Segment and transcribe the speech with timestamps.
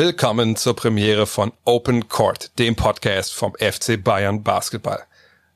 [0.00, 5.02] Willkommen zur Premiere von Open Court, dem Podcast vom FC Bayern Basketball.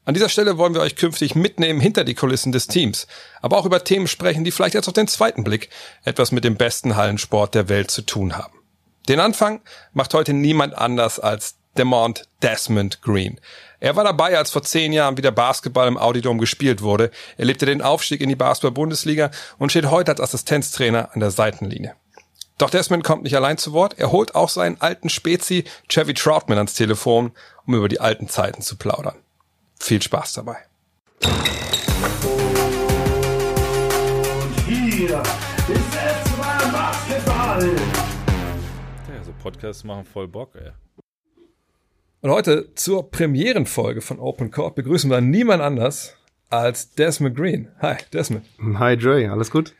[0.04, 3.06] An dieser Stelle wollen wir euch künftig mitnehmen hinter die Kulissen des Teams,
[3.40, 5.68] aber auch über Themen sprechen, die vielleicht jetzt auf den zweiten Blick
[6.02, 8.58] etwas mit dem besten Hallensport der Welt zu tun haben.
[9.08, 9.60] Den Anfang
[9.92, 13.38] macht heute niemand anders als Demont Desmond Green.
[13.78, 17.12] Er war dabei, als vor zehn Jahren wieder Basketball im Audidom gespielt wurde.
[17.36, 21.94] Er lebte den Aufstieg in die Basketball-Bundesliga und steht heute als Assistenztrainer an der Seitenlinie.
[22.58, 23.98] Doch Desmond kommt nicht allein zu Wort.
[23.98, 27.32] Er holt auch seinen alten Spezi Chevy Troutman ans Telefon,
[27.66, 29.16] um über die alten Zeiten zu plaudern.
[29.80, 30.58] Viel Spaß dabei.
[31.22, 31.32] Und
[34.66, 35.22] hier
[35.68, 37.76] ist erstmal Basketball.
[39.08, 40.70] Ja, so Podcasts machen voll Bock, ey.
[42.20, 46.16] Und heute zur Premierenfolge von Open Court begrüßen wir niemand anders
[46.50, 47.72] als Desmond Green.
[47.80, 48.46] Hi, Desmond.
[48.78, 49.74] Hi Dre, alles gut?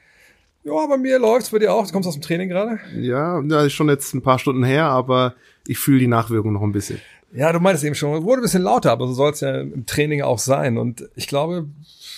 [0.65, 1.87] Ja, bei mir läuft's, bei dir auch.
[1.87, 2.79] Du kommst aus dem Training gerade?
[2.97, 5.35] Ja, das ist schon jetzt ein paar Stunden her, aber
[5.67, 7.01] ich fühle die Nachwirkung noch ein bisschen.
[7.35, 9.87] Ja, du meintest eben schon, wurde ein bisschen lauter, aber so soll es ja im
[9.87, 10.79] Training auch sein.
[10.79, 11.67] Und ich glaube,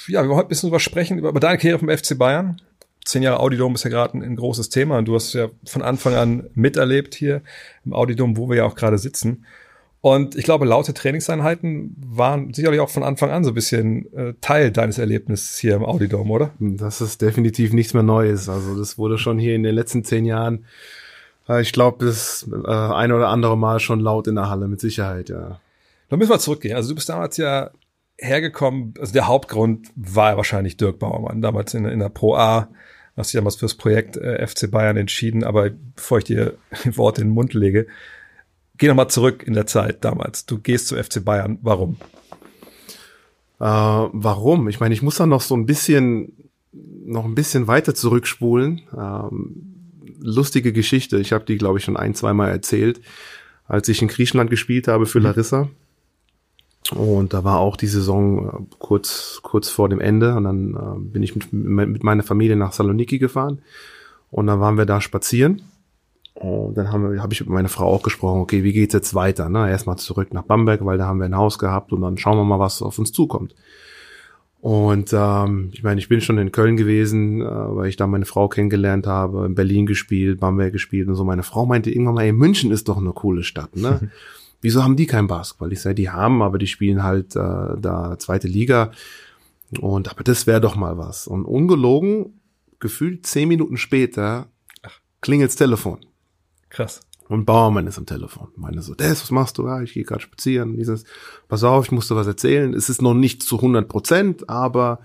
[0.08, 2.60] ja, wir wollen heute ein bisschen drüber sprechen, über, über deine Karriere vom FC Bayern.
[3.04, 5.82] Zehn Jahre Audidom ist ja gerade ein, ein, großes Thema und du hast ja von
[5.82, 7.42] Anfang an miterlebt hier
[7.84, 9.44] im Audidom, wo wir ja auch gerade sitzen.
[10.04, 14.34] Und ich glaube, laute Trainingseinheiten waren sicherlich auch von Anfang an so ein bisschen äh,
[14.42, 16.50] Teil deines Erlebnisses hier im Audidom, oder?
[16.58, 18.50] Das ist definitiv nichts mehr Neues.
[18.50, 20.66] Also das wurde schon hier in den letzten zehn Jahren
[21.48, 24.78] äh, ich glaube, das äh, ein oder andere Mal schon laut in der Halle, mit
[24.78, 25.58] Sicherheit, ja.
[26.10, 26.76] Dann müssen wir zurückgehen.
[26.76, 27.70] Also du bist damals ja
[28.18, 32.68] hergekommen, also der Hauptgrund war wahrscheinlich Dirk Bauermann, damals in, in der Pro A,
[33.16, 37.28] hast dich damals fürs Projekt äh, FC Bayern entschieden, aber bevor ich dir Worte in
[37.28, 37.86] den Mund lege,
[38.78, 40.46] geh nochmal zurück in der Zeit damals.
[40.46, 41.96] Du gehst zu FC Bayern, warum?
[43.60, 44.68] Äh, warum?
[44.68, 46.32] Ich meine, ich muss da noch so ein bisschen,
[46.72, 48.82] noch ein bisschen weiter zurückspulen.
[48.96, 49.74] Ähm,
[50.20, 51.18] lustige Geschichte.
[51.18, 53.00] Ich habe die, glaube ich, schon ein, zweimal erzählt,
[53.66, 55.26] als ich in Griechenland gespielt habe für mhm.
[55.26, 55.68] Larissa.
[56.94, 60.34] Und da war auch die Saison äh, kurz, kurz vor dem Ende.
[60.34, 63.62] Und dann äh, bin ich mit, mit meiner Familie nach Saloniki gefahren.
[64.30, 65.62] Und dann waren wir da spazieren.
[66.34, 69.14] Und dann haben wir, habe ich mit meiner Frau auch gesprochen, okay, wie geht's jetzt
[69.14, 69.48] weiter?
[69.48, 69.70] Ne?
[69.70, 72.44] Erstmal zurück nach Bamberg, weil da haben wir ein Haus gehabt und dann schauen wir
[72.44, 73.54] mal, was auf uns zukommt.
[74.60, 78.24] Und ähm, ich meine, ich bin schon in Köln gewesen, äh, weil ich da meine
[78.24, 81.24] Frau kennengelernt habe, in Berlin gespielt, Bamberg gespielt und so.
[81.24, 84.10] Meine Frau meinte irgendwann mal, ey, München ist doch eine coole Stadt, ne?
[84.62, 85.70] Wieso haben die kein Basketball?
[85.74, 88.92] Ich sage, die haben, aber die spielen halt äh, da zweite Liga.
[89.78, 91.26] Und aber das wäre doch mal was.
[91.26, 92.40] Und ungelogen,
[92.80, 94.46] gefühlt zehn Minuten später
[95.20, 95.98] klingelt's Telefon.
[96.74, 97.00] Krass.
[97.28, 98.48] Und Bauermann ist am Telefon.
[98.56, 99.66] Meine so, Des, was machst du?
[99.66, 100.76] Ja, ich gehe gerade spazieren.
[100.76, 101.04] Dieses,
[101.48, 102.74] pass auf, ich musste was erzählen.
[102.74, 104.98] Es ist noch nicht zu 100 Prozent, aber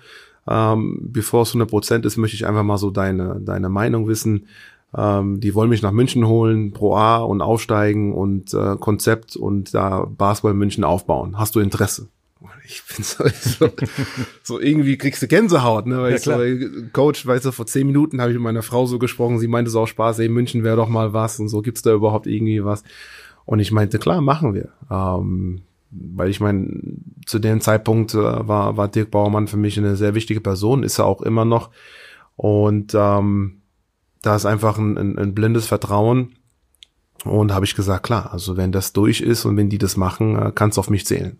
[0.47, 4.47] ähm, bevor es 100 Prozent ist, möchte ich einfach mal so deine, deine Meinung wissen.
[4.97, 9.73] Ähm, die wollen mich nach München holen, Pro A und aufsteigen und äh, Konzept und
[9.73, 11.37] da Basketball München aufbauen.
[11.37, 12.07] Hast du Interesse?
[12.65, 13.69] Ich bin so, so,
[14.43, 16.01] so irgendwie kriegst du Gänsehaut, ne?
[16.01, 16.37] Weil ja, ich so,
[16.93, 19.71] Coach, weißt du, vor zehn Minuten habe ich mit meiner Frau so gesprochen, sie meinte
[19.71, 22.63] so auch Spaß, ey, München wäre doch mal was und so, gibt's da überhaupt irgendwie
[22.63, 22.83] was?
[23.45, 24.69] Und ich meinte, klar, machen wir.
[24.89, 25.61] Ähm,
[25.91, 26.81] weil ich meine,
[27.25, 30.99] zu dem Zeitpunkt äh, war, war Dirk Bauermann für mich eine sehr wichtige Person, ist
[30.99, 31.71] er auch immer noch.
[32.35, 33.61] Und ähm,
[34.21, 36.35] da ist einfach ein, ein, ein blindes Vertrauen.
[37.25, 40.37] Und habe ich gesagt, klar, also wenn das durch ist und wenn die das machen,
[40.37, 41.37] äh, kannst du auf mich zählen.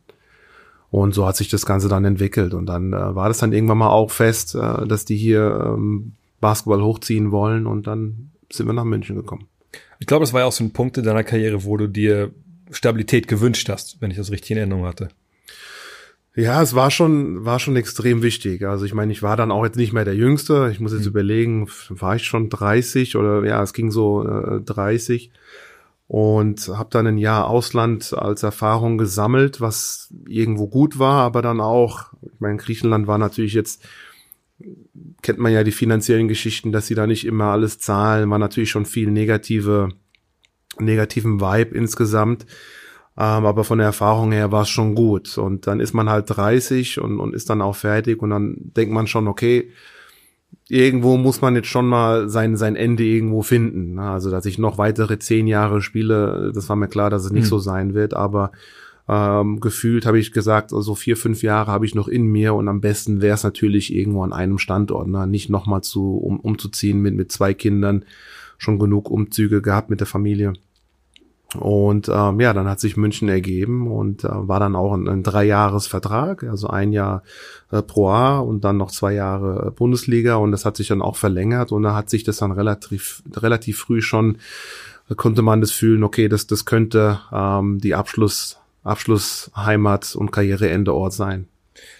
[0.91, 2.53] Und so hat sich das Ganze dann entwickelt.
[2.53, 6.13] Und dann äh, war das dann irgendwann mal auch fest, äh, dass die hier ähm,
[6.41, 7.67] Basketball hochziehen wollen.
[7.67, 9.47] Und dann sind wir nach München gekommen.
[9.99, 12.31] Ich glaube, das war ja auch so ein Punkt in deiner Karriere, wo du dir
[12.71, 15.09] Stabilität gewünscht hast, wenn ich das richtig in Erinnerung hatte.
[16.35, 18.65] Ja, es war schon, war schon extrem wichtig.
[18.65, 20.69] Also ich meine, ich war dann auch jetzt nicht mehr der Jüngste.
[20.71, 21.09] Ich muss jetzt mhm.
[21.09, 25.31] überlegen, war ich schon 30 oder ja, es ging so äh, 30
[26.09, 31.61] und habe dann ein Jahr Ausland als Erfahrung gesammelt, was irgendwo gut war, aber dann
[31.61, 33.87] auch, ich meine, Griechenland war natürlich jetzt,
[35.21, 38.71] kennt man ja die finanziellen Geschichten, dass sie da nicht immer alles zahlen, war natürlich
[38.71, 39.89] schon viel negative,
[40.79, 42.47] negativen Vibe insgesamt.
[43.15, 45.37] Ähm, aber von der Erfahrung her war es schon gut.
[45.37, 48.91] Und dann ist man halt 30 und, und ist dann auch fertig und dann denkt
[48.91, 49.71] man schon, okay,
[50.69, 53.95] irgendwo muss man jetzt schon mal sein, sein Ende irgendwo finden.
[53.95, 54.03] Ne?
[54.03, 57.45] Also, dass ich noch weitere zehn Jahre spiele, das war mir klar, dass es nicht
[57.45, 57.49] mhm.
[57.49, 58.51] so sein wird, aber
[59.07, 62.67] ähm, gefühlt habe ich gesagt, also vier, fünf Jahre habe ich noch in mir und
[62.67, 65.25] am besten wäre es natürlich irgendwo an einem Standort, ne?
[65.25, 68.05] nicht nochmal zu, um, umzuziehen mit, mit zwei Kindern,
[68.59, 70.53] schon genug Umzüge gehabt mit der Familie.
[71.57, 75.23] Und ähm, ja, dann hat sich München ergeben und äh, war dann auch ein, ein
[75.23, 77.23] Dreijahresvertrag, also ein Jahr
[77.71, 81.01] äh, Pro A und dann noch zwei Jahre äh, Bundesliga und das hat sich dann
[81.01, 84.37] auch verlängert und da hat sich das dann relativ relativ früh schon
[85.15, 91.47] konnte man das fühlen, okay, das, das könnte ähm, die Abschluss, Abschlussheimat und Karriereendeort sein.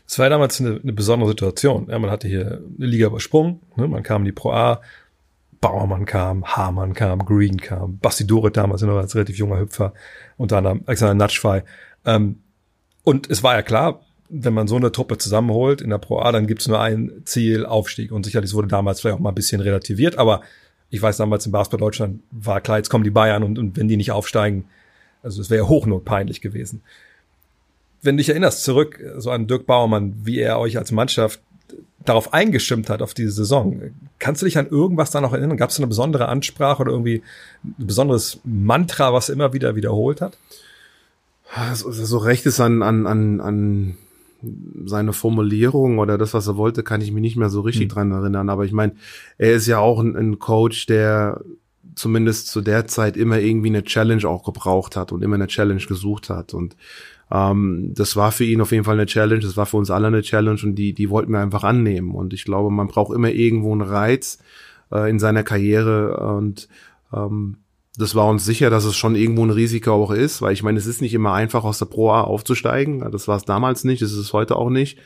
[0.08, 1.88] Es war damals eine, eine besondere Situation.
[1.90, 3.88] Ja, man hatte hier eine Liga übersprungen, ne?
[3.88, 4.82] man kam in die Pro A,
[5.62, 9.94] Bauermann kam, Hamann kam, Green kam, Basti Doret damals noch als relativ junger Hüpfer,
[10.38, 11.64] unter anderem Alexander Natschfei.
[12.06, 12.40] Ähm,
[13.04, 16.32] und es war ja klar, wenn man so eine Truppe zusammenholt in der Pro A,
[16.32, 18.12] dann gibt es nur ein Ziel, Aufstieg.
[18.12, 20.42] Und sicherlich wurde damals vielleicht auch mal ein bisschen relativiert, aber
[20.90, 23.88] ich weiß damals in Basketball Deutschland war klar, jetzt kommen die Bayern und, und wenn
[23.88, 24.66] die nicht aufsteigen,
[25.24, 26.82] also es wäre hochnotpeinlich gewesen.
[28.02, 31.42] Wenn du dich erinnerst zurück, so an Dirk Bauermann, wie er euch als Mannschaft
[32.06, 33.82] darauf eingestimmt hat, auf diese Saison.
[34.20, 35.58] Kannst du dich an irgendwas da noch erinnern?
[35.58, 37.24] Gab es eine besondere Ansprache oder irgendwie
[37.64, 40.38] ein besonderes Mantra, was er immer wieder wiederholt hat?
[41.74, 43.98] So, so recht ist an, an, an, an
[44.86, 47.94] seine Formulierung oder das, was er wollte, kann ich mich nicht mehr so richtig mhm.
[47.94, 48.50] dran erinnern.
[48.50, 48.94] Aber ich meine,
[49.38, 51.42] er ist ja auch ein, ein, Coach, der
[51.96, 55.84] zumindest zu der Zeit immer irgendwie eine Challenge auch gebraucht hat und immer eine Challenge
[55.84, 56.54] gesucht hat.
[56.54, 56.78] Und
[57.32, 60.08] ähm, das war für ihn auf jeden Fall eine Challenge, das war für uns alle
[60.08, 62.12] eine Challenge und die, die wollten wir einfach annehmen.
[62.12, 64.40] Und ich glaube, man braucht immer irgendwo einen Reiz
[64.92, 66.68] äh, in seiner Karriere und
[67.14, 67.58] ähm,
[67.98, 70.78] das war uns sicher, dass es schon irgendwo ein Risiko auch ist, weil ich meine,
[70.78, 73.00] es ist nicht immer einfach aus der Pro A aufzusteigen.
[73.12, 74.98] Das war es damals nicht, das ist es heute auch nicht.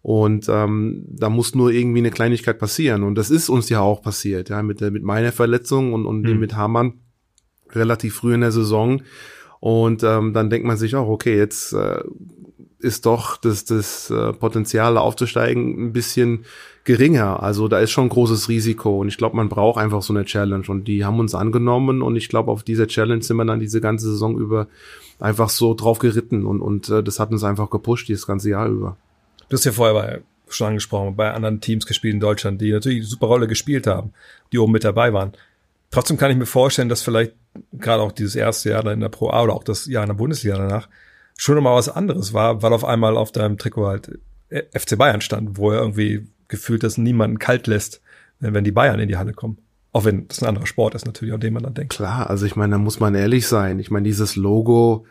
[0.00, 3.02] Und ähm, da muss nur irgendwie eine Kleinigkeit passieren.
[3.02, 6.22] Und das ist uns ja auch passiert, ja, mit, der, mit meiner Verletzung und, und
[6.22, 6.40] mhm.
[6.40, 6.94] mit Hamann
[7.70, 9.02] relativ früh in der Saison.
[9.62, 12.02] Und ähm, dann denkt man sich auch, okay, jetzt äh,
[12.80, 16.46] ist doch das, das äh, Potenzial aufzusteigen ein bisschen
[16.82, 17.44] geringer.
[17.44, 20.24] Also da ist schon ein großes Risiko und ich glaube, man braucht einfach so eine
[20.24, 23.60] Challenge und die haben uns angenommen und ich glaube, auf dieser Challenge sind wir dann
[23.60, 24.66] diese ganze Saison über
[25.20, 28.66] einfach so drauf geritten und, und äh, das hat uns einfach gepusht dieses ganze Jahr
[28.66, 28.96] über.
[29.48, 32.98] Du hast ja vorher bei, schon angesprochen, bei anderen Teams gespielt in Deutschland, die natürlich
[32.98, 34.12] eine super Rolle gespielt haben,
[34.50, 35.34] die oben mit dabei waren.
[35.92, 37.34] Trotzdem kann ich mir vorstellen, dass vielleicht
[37.72, 40.14] gerade auch dieses erste Jahr in der Pro A oder auch das Jahr in der
[40.14, 40.88] Bundesliga danach
[41.36, 44.18] schon nochmal was anderes war, weil auf einmal auf deinem Trikot halt
[44.50, 48.02] FC Bayern stand, wo er irgendwie gefühlt das niemanden kalt lässt,
[48.38, 49.58] wenn die Bayern in die Halle kommen.
[49.92, 51.94] Auch wenn das ein anderer Sport ist natürlich, an dem man dann denkt.
[51.94, 53.78] Klar, also ich meine, da muss man ehrlich sein.
[53.78, 55.06] Ich meine, dieses Logo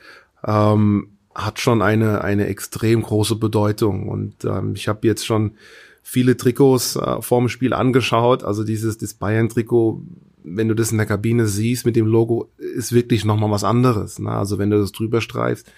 [0.46, 4.10] ähm, hat schon eine, eine extrem große Bedeutung.
[4.10, 5.56] Und ähm, ich habe jetzt schon
[6.02, 8.44] viele Trikots äh, vorm Spiel angeschaut.
[8.44, 10.02] Also dieses das Bayern-Trikot,
[10.44, 14.20] wenn du das in der Kabine siehst mit dem Logo, ist wirklich nochmal was anderes.
[14.20, 14.32] Ne?
[14.32, 15.72] Also wenn du das drüber streifst.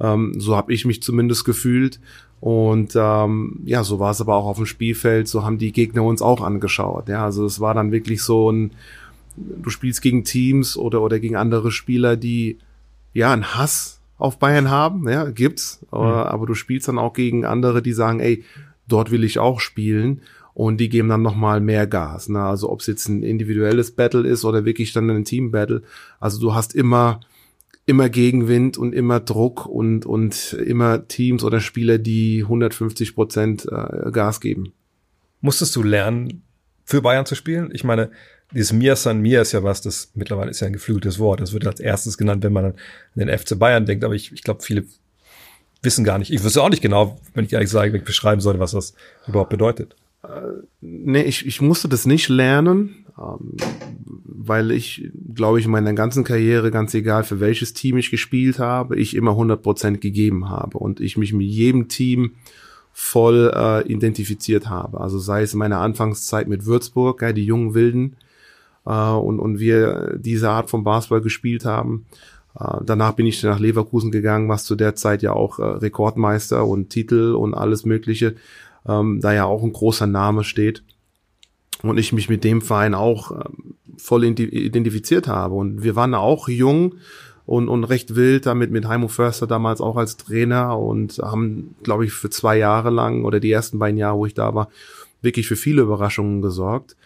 [0.00, 2.00] Ähm, so habe ich mich zumindest gefühlt.
[2.40, 5.28] Und ähm, ja, so war es aber auch auf dem Spielfeld.
[5.28, 7.08] So haben die Gegner uns auch angeschaut.
[7.08, 8.72] Ja, also es war dann wirklich so ein,
[9.36, 12.58] du spielst gegen Teams oder oder gegen andere Spieler, die
[13.12, 15.08] ja einen Hass auf Bayern haben.
[15.08, 15.80] Ja, gibt's.
[15.82, 15.98] Mhm.
[15.98, 18.44] Aber, aber du spielst dann auch gegen andere, die sagen, ey,
[18.88, 20.22] dort will ich auch spielen
[20.54, 22.28] und die geben dann nochmal mehr Gas.
[22.28, 22.40] Ne?
[22.40, 25.82] Also ob es jetzt ein individuelles Battle ist oder wirklich dann ein Team-Battle.
[26.20, 27.20] Also du hast immer
[27.84, 34.10] immer Gegenwind und immer Druck und, und immer Teams oder Spieler, die 150 Prozent äh,
[34.12, 34.72] Gas geben.
[35.40, 36.42] Musstest du lernen,
[36.84, 37.70] für Bayern zu spielen?
[37.72, 38.10] Ich meine,
[38.52, 41.40] dieses Mir San Mir ist ja was, das mittlerweile ist ja ein geflügeltes Wort.
[41.40, 42.74] Das wird als erstes genannt, wenn man an
[43.14, 44.04] den FC Bayern denkt.
[44.04, 44.84] Aber ich, ich glaube, viele
[45.80, 46.32] wissen gar nicht.
[46.32, 48.94] Ich wüsste auch nicht genau, wenn ich ehrlich sage, wenn ich beschreiben sollte, was das
[49.26, 49.96] überhaupt bedeutet.
[50.80, 53.06] Nee, ich, ich musste das nicht lernen.
[53.18, 53.56] Ähm,
[54.44, 58.58] weil ich, glaube ich, in meiner ganzen Karriere, ganz egal für welches Team ich gespielt
[58.58, 62.32] habe, ich immer 100% gegeben habe und ich mich mit jedem Team
[62.92, 65.00] voll äh, identifiziert habe.
[65.00, 68.16] Also sei es in meiner Anfangszeit mit Würzburg, ja, die jungen Wilden,
[68.84, 72.06] äh, und, und wir diese Art von Basketball gespielt haben.
[72.58, 76.66] Äh, danach bin ich nach Leverkusen gegangen, was zu der Zeit ja auch äh, Rekordmeister
[76.66, 78.34] und Titel und alles Mögliche,
[78.86, 80.82] ähm, da ja auch ein großer Name steht
[81.82, 85.54] und ich mich mit dem Verein auch ähm, voll identifiziert habe.
[85.54, 86.96] Und wir waren auch jung
[87.46, 92.04] und, und recht wild damit mit Heimo Förster damals auch als Trainer und haben, glaube
[92.04, 94.68] ich, für zwei Jahre lang oder die ersten beiden Jahre, wo ich da war,
[95.20, 96.96] wirklich für viele Überraschungen gesorgt.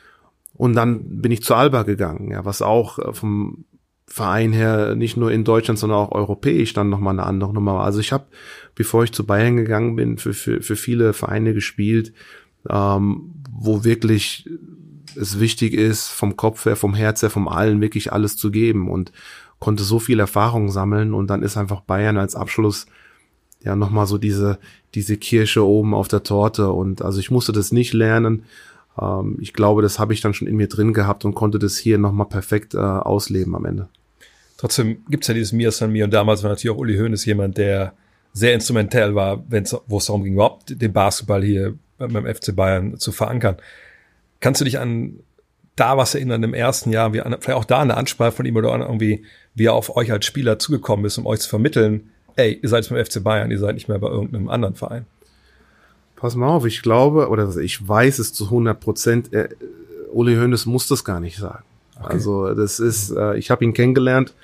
[0.54, 3.64] Und dann bin ich zu Alba gegangen, ja, was auch äh, vom
[4.08, 7.80] Verein her nicht nur in Deutschland, sondern auch europäisch dann nochmal eine andere Nummer.
[7.80, 8.26] Also ich habe,
[8.74, 12.12] bevor ich zu Bayern gegangen bin, für, für, für viele Vereine gespielt,
[12.68, 14.48] ähm, wo wirklich
[15.16, 18.90] es wichtig ist, vom Kopf her, vom Herz her, vom Allen wirklich alles zu geben
[18.90, 19.12] und
[19.58, 22.86] konnte so viel Erfahrung sammeln und dann ist einfach Bayern als Abschluss
[23.62, 24.58] ja nochmal so diese,
[24.94, 28.44] diese Kirsche oben auf der Torte und also ich musste das nicht lernen.
[29.00, 31.76] Ähm, ich glaube, das habe ich dann schon in mir drin gehabt und konnte das
[31.76, 33.88] hier nochmal perfekt äh, ausleben am Ende.
[34.56, 37.58] Trotzdem gibt's ja dieses Mir an mir und damals war natürlich auch Uli Hoeneß jemand,
[37.58, 37.92] der
[38.32, 39.44] sehr instrumentell war,
[39.86, 43.56] wo es darum ging, überhaupt den Basketball hier beim FC Bayern zu verankern.
[44.40, 45.20] Kannst du dich an
[45.76, 48.76] da was erinnern im ersten Jahr, wie, vielleicht auch da eine Ansprache von ihm oder
[48.78, 52.68] irgendwie, wie er auf euch als Spieler zugekommen ist, um euch zu vermitteln, ey, ihr
[52.68, 55.06] seid jetzt beim FC Bayern, ihr seid nicht mehr bei irgendeinem anderen Verein.
[56.16, 59.48] Pass mal auf, ich glaube, oder ich weiß es zu 100 Prozent, äh,
[60.12, 61.64] Uli Hoeneß muss das gar nicht sagen.
[62.00, 62.12] Okay.
[62.12, 64.34] Also das ist, äh, ich habe ihn kennengelernt,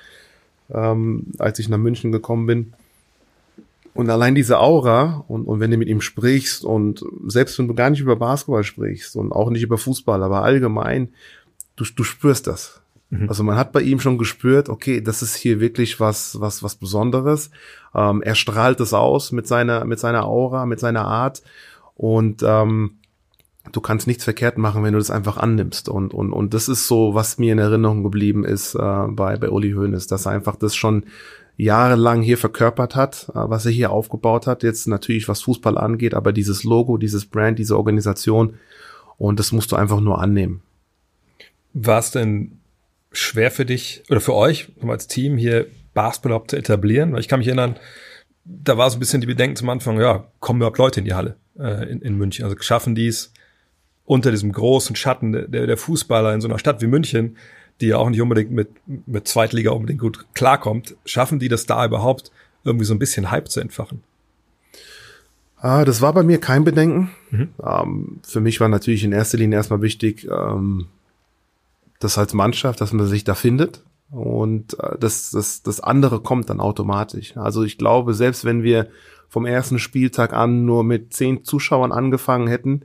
[0.71, 2.73] ähm, als ich nach München gekommen bin.
[3.93, 7.75] Und allein diese Aura und, und wenn du mit ihm sprichst und selbst wenn du
[7.75, 11.09] gar nicht über Basketball sprichst und auch nicht über Fußball, aber allgemein,
[11.75, 12.81] du, du spürst das.
[13.11, 13.29] Mhm.
[13.29, 16.75] Also man hat bei ihm schon gespürt, okay, das ist hier wirklich was, was, was
[16.75, 17.51] Besonderes.
[17.93, 21.43] Ähm, er strahlt es aus mit seiner, mit seiner Aura, mit seiner Art
[21.93, 22.97] und ähm,
[23.73, 25.89] du kannst nichts verkehrt machen, wenn du das einfach annimmst.
[25.89, 29.49] Und, und, und das ist so, was mir in Erinnerung geblieben ist äh, bei, bei
[29.49, 31.05] Uli Hoeneß, dass er einfach das schon
[31.57, 34.63] jahrelang hier verkörpert hat, äh, was er hier aufgebaut hat.
[34.63, 38.55] Jetzt natürlich, was Fußball angeht, aber dieses Logo, dieses Brand, diese Organisation
[39.17, 40.61] und das musst du einfach nur annehmen.
[41.73, 42.59] War es denn
[43.11, 47.13] schwer für dich oder für euch als Team hier Basketball überhaupt zu etablieren?
[47.13, 47.77] Weil ich kann mich erinnern,
[48.45, 51.13] da war so ein bisschen die Bedenken zum Anfang, ja, kommen überhaupt Leute in die
[51.13, 52.45] Halle äh, in, in München?
[52.45, 53.33] Also schaffen die es
[54.05, 57.37] unter diesem großen Schatten der, der Fußballer in so einer Stadt wie München,
[57.81, 61.85] die ja auch nicht unbedingt mit, mit Zweitliga unbedingt gut klarkommt, schaffen die das da
[61.85, 62.31] überhaupt
[62.63, 64.03] irgendwie so ein bisschen Hype zu entfachen?
[65.57, 67.11] Ah, das war bei mir kein Bedenken.
[67.31, 67.49] Mhm.
[67.65, 70.87] Ähm, für mich war natürlich in erster Linie erstmal wichtig, ähm,
[71.99, 73.81] das als Mannschaft, dass man sich da findet.
[74.11, 77.37] Und äh, das, das, das andere kommt dann automatisch.
[77.37, 78.89] Also ich glaube, selbst wenn wir
[79.29, 82.83] vom ersten Spieltag an nur mit zehn Zuschauern angefangen hätten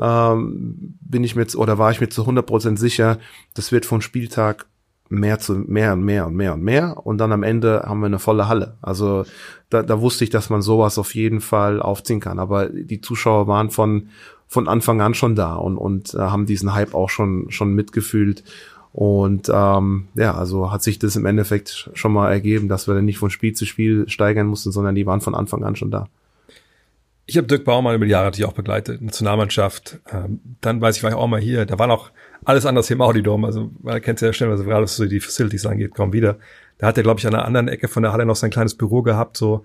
[0.00, 3.18] ähm, bin ich mir jetzt, oder war ich mir zu 100% sicher,
[3.54, 4.66] das wird von Spieltag
[5.08, 8.06] mehr zu mehr und mehr und mehr und mehr und dann am Ende haben wir
[8.06, 8.76] eine volle Halle.
[8.80, 9.24] Also
[9.70, 12.38] da, da wusste ich, dass man sowas auf jeden Fall aufziehen kann.
[12.38, 14.08] Aber die Zuschauer waren von
[14.46, 18.44] von Anfang an schon da und und äh, haben diesen Hype auch schon schon mitgefühlt.
[18.92, 23.04] Und ähm, ja, also hat sich das im Endeffekt schon mal ergeben, dass wir dann
[23.04, 26.08] nicht von Spiel zu Spiel steigern mussten, sondern die waren von Anfang an schon da.
[27.26, 30.00] Ich habe Dirk Baumann über die Jahre natürlich auch begleitet, Nationalmannschaft.
[30.12, 31.64] Ähm, dann weiß ich, war ich auch mal hier.
[31.64, 32.10] Da war noch
[32.44, 33.44] alles anders hier im Audidom.
[33.44, 36.38] Also man kennt ja schnell, also gerade was so die Facilities angeht, kaum wieder.
[36.78, 38.74] Da hat er, glaube ich, an einer anderen Ecke von der Halle noch sein kleines
[38.74, 39.38] Büro gehabt.
[39.38, 39.64] so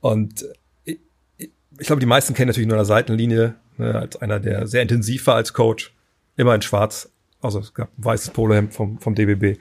[0.00, 0.44] Und
[0.84, 0.98] ich,
[1.38, 5.26] ich glaube, die meisten kennen natürlich nur eine Seitenlinie, ne, als einer, der sehr intensiv
[5.26, 5.94] war als Coach.
[6.36, 7.10] Immer in schwarz.
[7.40, 9.58] Also es gab ein weißes Polohemd vom, vom DBB.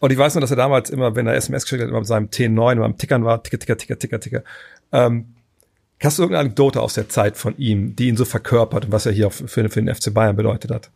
[0.00, 2.08] Und ich weiß nur, dass er damals immer, wenn er SMS geschickt hat, immer mit
[2.08, 4.42] seinem T9, immer am Tickern war, Ticker, Ticker, Ticker, Ticker, Ticker.
[4.90, 5.26] Ähm,
[6.02, 9.06] Hast du irgendeine Anekdote aus der Zeit von ihm, die ihn so verkörpert und was
[9.06, 10.90] er hier für, für den FC Bayern bedeutet hat?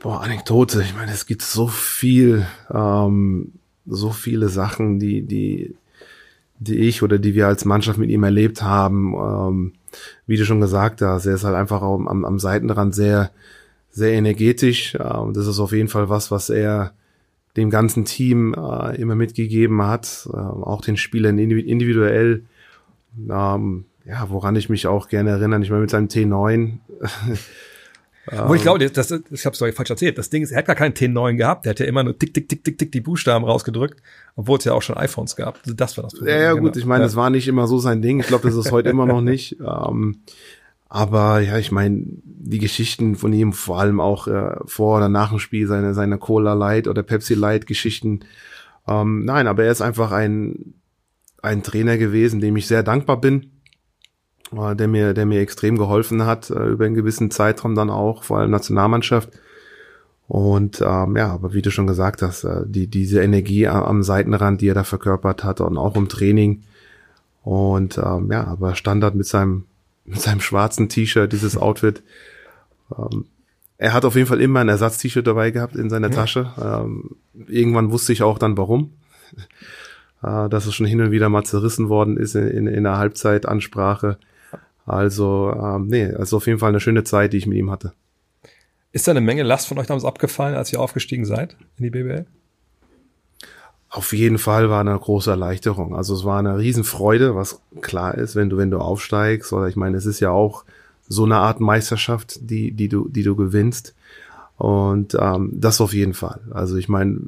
[0.00, 0.82] Boah, Anekdote.
[0.82, 3.52] Ich meine, es gibt so viel, ähm,
[3.86, 5.74] so viele Sachen, die, die,
[6.58, 9.14] die ich oder die wir als Mannschaft mit ihm erlebt haben.
[9.14, 9.72] Ähm,
[10.26, 13.30] wie du schon gesagt hast, er ist halt einfach am, am Seitenrand sehr,
[13.90, 14.96] sehr energetisch.
[14.96, 16.92] Ähm, das ist auf jeden Fall was, was er
[17.56, 22.42] dem ganzen Team äh, immer mitgegeben hat, äh, auch den Spielern individuell
[23.16, 26.78] ähm, ja, woran ich mich auch gerne erinnere, ich meine mit seinem T9.
[28.46, 30.18] Wo ich glaube, das, das, ich habe es falsch erzählt.
[30.18, 31.64] Das Ding ist, er hat gar keinen T9 gehabt.
[31.64, 34.02] Der hat ja immer nur tick, tick, tick, tick, tick die Buchstaben rausgedrückt,
[34.36, 35.60] obwohl es ja auch schon iPhones gab.
[35.64, 36.34] Das war das Problem.
[36.34, 36.76] Ja, ja gut, genau.
[36.76, 37.06] ich meine, ja.
[37.06, 38.20] das war nicht immer so sein Ding.
[38.20, 39.56] Ich glaube, das ist heute immer noch nicht.
[39.68, 40.22] Ähm,
[40.88, 45.30] aber ja, ich meine, die Geschichten von ihm, vor allem auch äh, vor oder nach
[45.30, 48.20] dem Spiel, seine, seine Cola Light oder Pepsi Light Geschichten.
[48.86, 50.74] Ähm, nein, aber er ist einfach ein
[51.42, 53.50] ein Trainer gewesen, dem ich sehr dankbar bin,
[54.56, 58.24] äh, der mir, der mir extrem geholfen hat, äh, über einen gewissen Zeitraum dann auch,
[58.24, 59.30] vor allem Nationalmannschaft.
[60.26, 64.60] Und ähm, ja, aber wie du schon gesagt hast, äh, die, diese Energie am Seitenrand,
[64.60, 66.64] die er da verkörpert hat und auch im Training.
[67.42, 69.64] Und ähm, ja, aber Standard mit seinem,
[70.04, 72.02] mit seinem schwarzen T-Shirt, dieses Outfit.
[72.96, 73.24] Ähm,
[73.78, 76.52] er hat auf jeden Fall immer ein Ersatz-T-Shirt dabei gehabt in seiner Tasche.
[76.60, 77.16] Ähm,
[77.46, 78.92] irgendwann wusste ich auch dann warum
[80.22, 82.98] äh, dass es schon hin und wieder mal zerrissen worden ist in, in, in der
[82.98, 84.18] Halbzeitansprache.
[84.86, 87.92] Also, ähm, nee, also auf jeden Fall eine schöne Zeit, die ich mit ihm hatte.
[88.92, 91.90] Ist da eine Menge Last von euch damals abgefallen, als ihr aufgestiegen seid in die
[91.90, 92.26] BBL?
[93.90, 95.94] Auf jeden Fall war eine große Erleichterung.
[95.94, 99.52] Also es war eine Riesenfreude, was klar ist, wenn du, wenn du aufsteigst.
[99.52, 100.64] Oder ich meine, es ist ja auch
[101.08, 103.94] so eine Art Meisterschaft, die, die du, die du gewinnst.
[104.56, 106.40] Und ähm, das auf jeden Fall.
[106.50, 107.18] Also ich meine,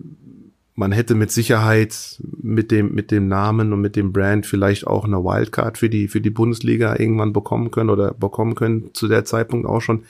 [0.81, 5.05] man hätte mit Sicherheit mit dem, mit dem Namen und mit dem Brand vielleicht auch
[5.05, 9.27] eine Wildcard für die, für die Bundesliga irgendwann bekommen können oder bekommen können zu der
[9.27, 10.05] Zeitpunkt auch schon.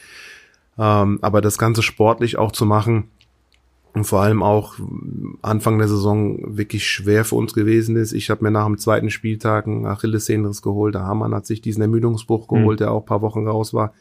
[0.79, 3.09] Ähm, aber das Ganze sportlich auch zu machen
[3.95, 4.77] und vor allem auch
[5.43, 8.13] Anfang der Saison wirklich schwer für uns gewesen ist.
[8.13, 10.95] Ich habe mir nach dem zweiten Spieltag einen Achillessehnenriss geholt.
[10.95, 12.85] Der Hamann hat sich diesen Ermüdungsbruch geholt, mhm.
[12.85, 13.93] der auch paar Wochen raus war.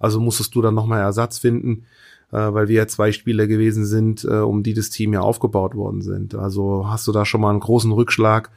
[0.00, 1.84] Also musstest du dann nochmal Ersatz finden.
[2.32, 5.74] Äh, weil wir ja zwei Spieler gewesen sind, äh, um die das Team ja aufgebaut
[5.74, 6.34] worden sind.
[6.34, 8.50] Also hast du da schon mal einen großen Rückschlag.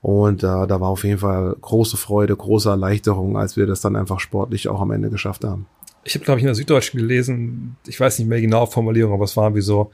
[0.00, 3.94] Und äh, da war auf jeden Fall große Freude, große Erleichterung, als wir das dann
[3.94, 5.66] einfach sportlich auch am Ende geschafft haben.
[6.02, 9.24] Ich habe, glaube ich, in der Süddeutschen gelesen, ich weiß nicht mehr genau Formulierung, aber
[9.24, 9.92] es war wie so,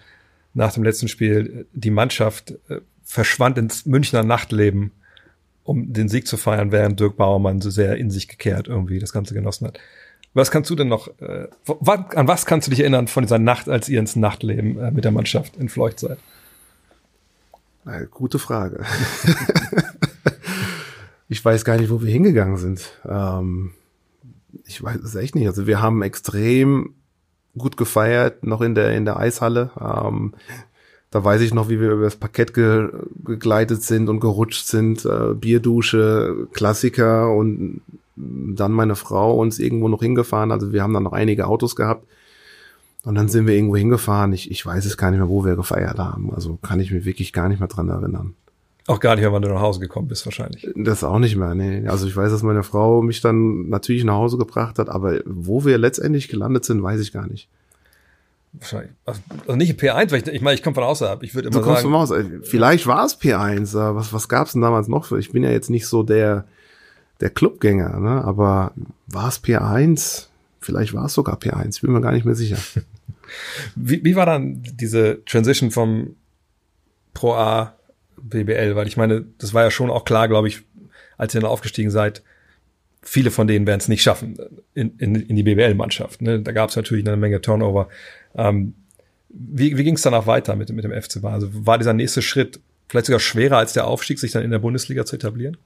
[0.54, 4.92] nach dem letzten Spiel, die Mannschaft äh, verschwand ins Münchner Nachtleben,
[5.62, 9.12] um den Sieg zu feiern, während Dirk Bauermann so sehr in sich gekehrt irgendwie das
[9.12, 9.78] Ganze genossen hat.
[10.38, 11.48] Was kannst du denn noch, äh,
[11.88, 15.04] an was kannst du dich erinnern von dieser Nacht, als ihr ins Nachtleben äh, mit
[15.04, 16.18] der Mannschaft in Fleucht seid?
[17.84, 18.84] Äh, gute Frage.
[21.28, 22.88] ich weiß gar nicht, wo wir hingegangen sind.
[23.04, 23.72] Ähm,
[24.64, 25.48] ich weiß es echt nicht.
[25.48, 26.94] Also wir haben extrem
[27.56, 29.72] gut gefeiert, noch in der in der Eishalle.
[29.80, 30.34] Ähm,
[31.10, 32.90] da weiß ich noch, wie wir über das Parkett ge
[33.24, 35.04] gegleitet sind und gerutscht sind.
[35.04, 37.80] Äh, Bierdusche, Klassiker und
[38.18, 40.52] dann meine Frau uns irgendwo noch hingefahren.
[40.52, 42.06] Also wir haben dann noch einige Autos gehabt.
[43.04, 44.32] Und dann sind wir irgendwo hingefahren.
[44.32, 46.32] Ich, ich weiß es gar nicht mehr, wo wir gefeiert haben.
[46.34, 48.34] Also kann ich mich wirklich gar nicht mehr dran erinnern.
[48.86, 50.66] Auch gar nicht mehr, wann du nach Hause gekommen bist, wahrscheinlich.
[50.74, 51.86] Das auch nicht mehr, nee.
[51.86, 55.64] Also ich weiß, dass meine Frau mich dann natürlich nach Hause gebracht hat, aber wo
[55.66, 57.48] wir letztendlich gelandet sind, weiß ich gar nicht.
[58.54, 58.92] Wahrscheinlich.
[59.04, 61.22] Also, also nicht P1, weil ich, ich meine, ich komme von außerhalb.
[61.22, 61.92] Ich würde immer du kommst sagen.
[61.92, 62.12] vom Haus.
[62.44, 63.72] Vielleicht war es P1.
[63.72, 65.18] äh, Was, was gab's denn damals noch für?
[65.18, 66.46] Ich bin ja jetzt nicht so der,
[67.20, 68.24] der Clubgänger, ne?
[68.24, 68.72] aber
[69.06, 70.26] war es P1?
[70.60, 72.58] Vielleicht war es sogar P1, ich bin mir gar nicht mehr sicher.
[73.76, 76.16] Wie, wie war dann diese Transition vom
[77.12, 77.74] Pro A
[78.16, 78.74] BBL?
[78.74, 80.62] Weil ich meine, das war ja schon auch klar, glaube ich,
[81.18, 82.22] als ihr dann aufgestiegen seid,
[83.02, 84.38] viele von denen werden es nicht schaffen
[84.74, 86.22] in, in, in die BBL-Mannschaft.
[86.22, 86.40] Ne?
[86.40, 87.88] Da gab es natürlich eine Menge Turnover.
[88.34, 88.74] Ähm,
[89.28, 91.34] wie wie ging es danach weiter mit, mit dem FC Bayern?
[91.34, 94.58] Also war dieser nächste Schritt vielleicht sogar schwerer als der Aufstieg, sich dann in der
[94.58, 95.56] Bundesliga zu etablieren?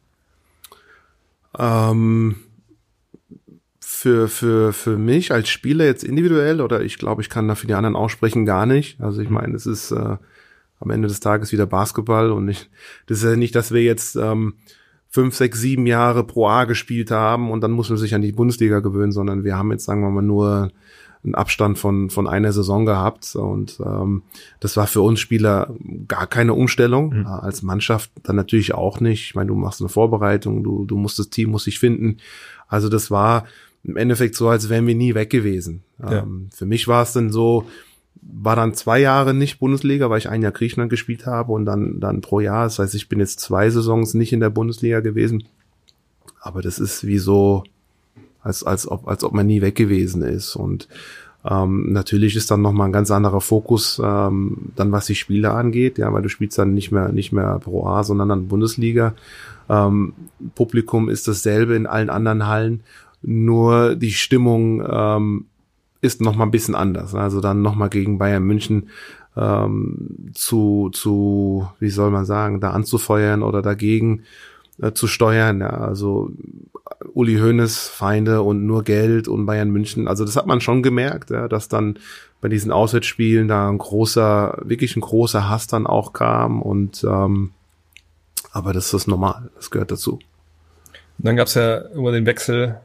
[1.58, 2.36] Ähm,
[4.02, 7.66] für, für, für mich als Spieler jetzt individuell oder ich glaube, ich kann da für
[7.66, 9.00] die anderen aussprechen, gar nicht.
[9.00, 10.16] Also ich meine, es ist äh,
[10.80, 12.68] am Ende des Tages wieder Basketball und ich,
[13.06, 14.54] das ist ja nicht, dass wir jetzt ähm,
[15.08, 18.32] fünf, sechs, sieben Jahre pro A gespielt haben und dann muss man sich an die
[18.32, 20.72] Bundesliga gewöhnen, sondern wir haben jetzt, sagen wir mal, nur
[21.24, 24.22] einen Abstand von, von einer Saison gehabt und ähm,
[24.58, 25.74] das war für uns Spieler
[26.08, 27.26] gar keine Umstellung, mhm.
[27.26, 29.26] als Mannschaft dann natürlich auch nicht.
[29.26, 32.16] Ich meine, du machst eine Vorbereitung, du, du musst das Team muss sich finden.
[32.66, 33.44] Also das war
[33.84, 35.82] im Endeffekt so, als wären wir nie weg gewesen.
[36.00, 36.22] Ja.
[36.22, 37.66] Ähm, für mich war es dann so,
[38.20, 42.00] war dann zwei Jahre nicht Bundesliga, weil ich ein Jahr Griechenland gespielt habe und dann,
[42.00, 42.64] dann pro Jahr.
[42.64, 45.44] Das heißt, ich bin jetzt zwei Saisons nicht in der Bundesliga gewesen.
[46.40, 47.64] Aber das ist wie so,
[48.42, 50.56] als, als, ob, als ob man nie weg gewesen ist.
[50.56, 50.88] Und
[51.48, 55.98] ähm, natürlich ist dann nochmal ein ganz anderer Fokus, ähm, dann was die Spiele angeht,
[55.98, 59.14] ja, weil du spielst dann nicht mehr, nicht mehr Pro A, sondern dann Bundesliga.
[59.68, 60.12] Ähm,
[60.54, 62.82] Publikum ist dasselbe in allen anderen Hallen
[63.22, 65.46] nur die Stimmung ähm,
[66.00, 67.14] ist noch mal ein bisschen anders.
[67.14, 68.88] Also dann noch mal gegen Bayern München
[69.36, 74.22] ähm, zu, zu, wie soll man sagen, da anzufeuern oder dagegen
[74.80, 75.60] äh, zu steuern.
[75.60, 76.30] Ja, also
[77.14, 80.08] Uli Hoeneß Feinde und nur Geld und Bayern München.
[80.08, 81.98] Also das hat man schon gemerkt, ja, dass dann
[82.40, 87.52] bei diesen Auswärtsspielen da ein großer, wirklich ein großer Hass dann auch kam und ähm,
[88.50, 90.14] aber das ist normal, das gehört dazu.
[91.18, 92.80] Und dann gab es ja über den Wechsel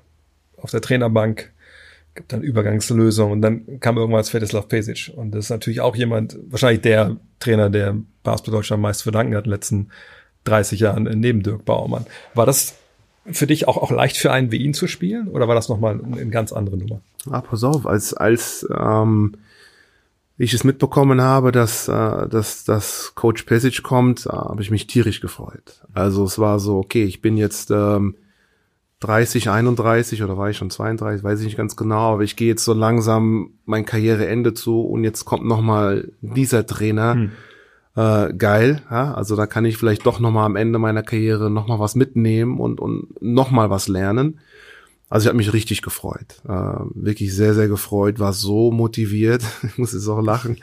[0.61, 1.51] auf der Trainerbank,
[2.15, 6.37] gibt dann Übergangslösung und dann kam irgendwann Svetislav Pesic und das ist natürlich auch jemand,
[6.49, 9.89] wahrscheinlich der Trainer, der Basketball Deutschland meist verdanken hat in den letzten
[10.47, 12.05] 30 Jahren neben Dirk Bauermann.
[12.33, 12.75] War das
[13.31, 15.99] für dich auch, auch leicht für einen wie ihn zu spielen oder war das nochmal
[16.03, 17.01] eine ganz andere Nummer?
[17.29, 19.33] Ah, pass auf, als, als ähm,
[20.37, 24.87] ich es mitbekommen habe, dass, äh, dass, dass Coach Pesic kommt, äh, habe ich mich
[24.87, 25.81] tierisch gefreut.
[25.93, 28.15] Also es war so, okay, ich bin jetzt ähm,
[28.99, 32.47] 30, 31 oder war ich schon 32, weiß ich nicht ganz genau, aber ich gehe
[32.47, 37.13] jetzt so langsam mein Karriereende zu und jetzt kommt noch mal dieser Trainer.
[37.13, 37.31] Hm.
[37.97, 41.49] Äh, geil, ja, also da kann ich vielleicht doch noch mal am Ende meiner Karriere
[41.49, 44.39] noch mal was mitnehmen und und noch mal was lernen.
[45.09, 49.79] Also ich habe mich richtig gefreut, äh, wirklich sehr sehr gefreut, war so motiviert, ich
[49.79, 50.57] muss jetzt auch lachen,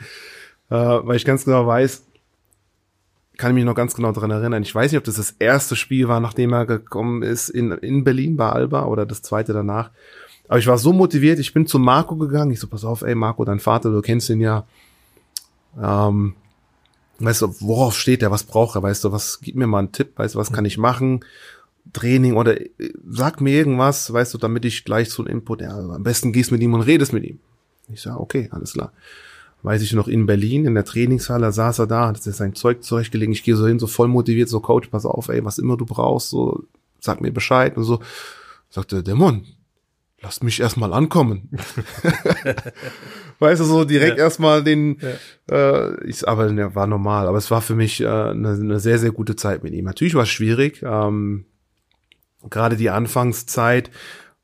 [0.69, 2.05] äh, weil ich ganz genau weiß,
[3.35, 4.63] kann ich mich noch ganz genau dran erinnern.
[4.63, 8.05] Ich weiß nicht, ob das das erste Spiel war, nachdem er gekommen ist in, in
[8.05, 9.91] Berlin bei Alba oder das zweite danach.
[10.47, 12.51] Aber ich war so motiviert, ich bin zu Marco gegangen.
[12.51, 14.65] Ich so, pass auf, ey Marco, dein Vater, du kennst ihn ja.
[15.81, 16.35] Ähm,
[17.19, 19.91] weißt du, worauf steht er, was braucht er, weißt du, was, gib mir mal einen
[19.91, 21.23] Tipp, weißt du, was kann ich machen?
[21.93, 22.69] Training oder äh,
[23.09, 26.51] sag mir irgendwas, weißt du, damit ich gleich so einen Input, ja, am besten gehst
[26.51, 27.39] mit ihm und redest mit ihm.
[27.87, 28.91] Ich sag, okay, alles klar
[29.65, 32.83] weiß ich noch, in Berlin, in der Trainingshalle, saß er da, hat sich sein Zeug
[32.83, 33.33] zurechtgelegt.
[33.33, 35.85] Ich gehe so hin, so voll motiviert, so Coach, pass auf, ey, was immer du
[35.85, 36.63] brauchst, so,
[36.99, 37.99] sag mir Bescheid und so.
[38.69, 39.45] Sagte, Dämon,
[40.25, 41.49] lass mich erstmal ankommen.
[43.39, 44.23] weißt du, so direkt Ja.
[44.23, 44.97] erstmal den,
[45.51, 47.27] äh, ich, aber ne, war normal.
[47.27, 49.85] Aber es war für mich äh, eine, eine sehr, sehr gute Zeit mit ihm.
[49.85, 51.45] Natürlich war es schwierig, ähm,
[52.49, 53.91] gerade die Anfangszeit,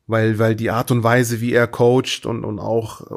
[0.06, 3.16] weil, weil die Art und Weise, wie er coacht und, und auch äh,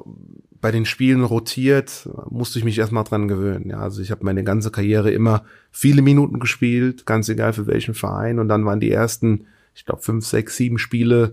[0.60, 3.68] bei den Spielen rotiert, musste ich mich erstmal dran gewöhnen.
[3.68, 7.92] Ja, also ich habe meine ganze Karriere immer viele Minuten gespielt, ganz egal für welchen
[7.92, 8.38] Verein.
[8.38, 11.32] Und dann waren die ersten, ich glaube, fünf, sechs, sieben Spiele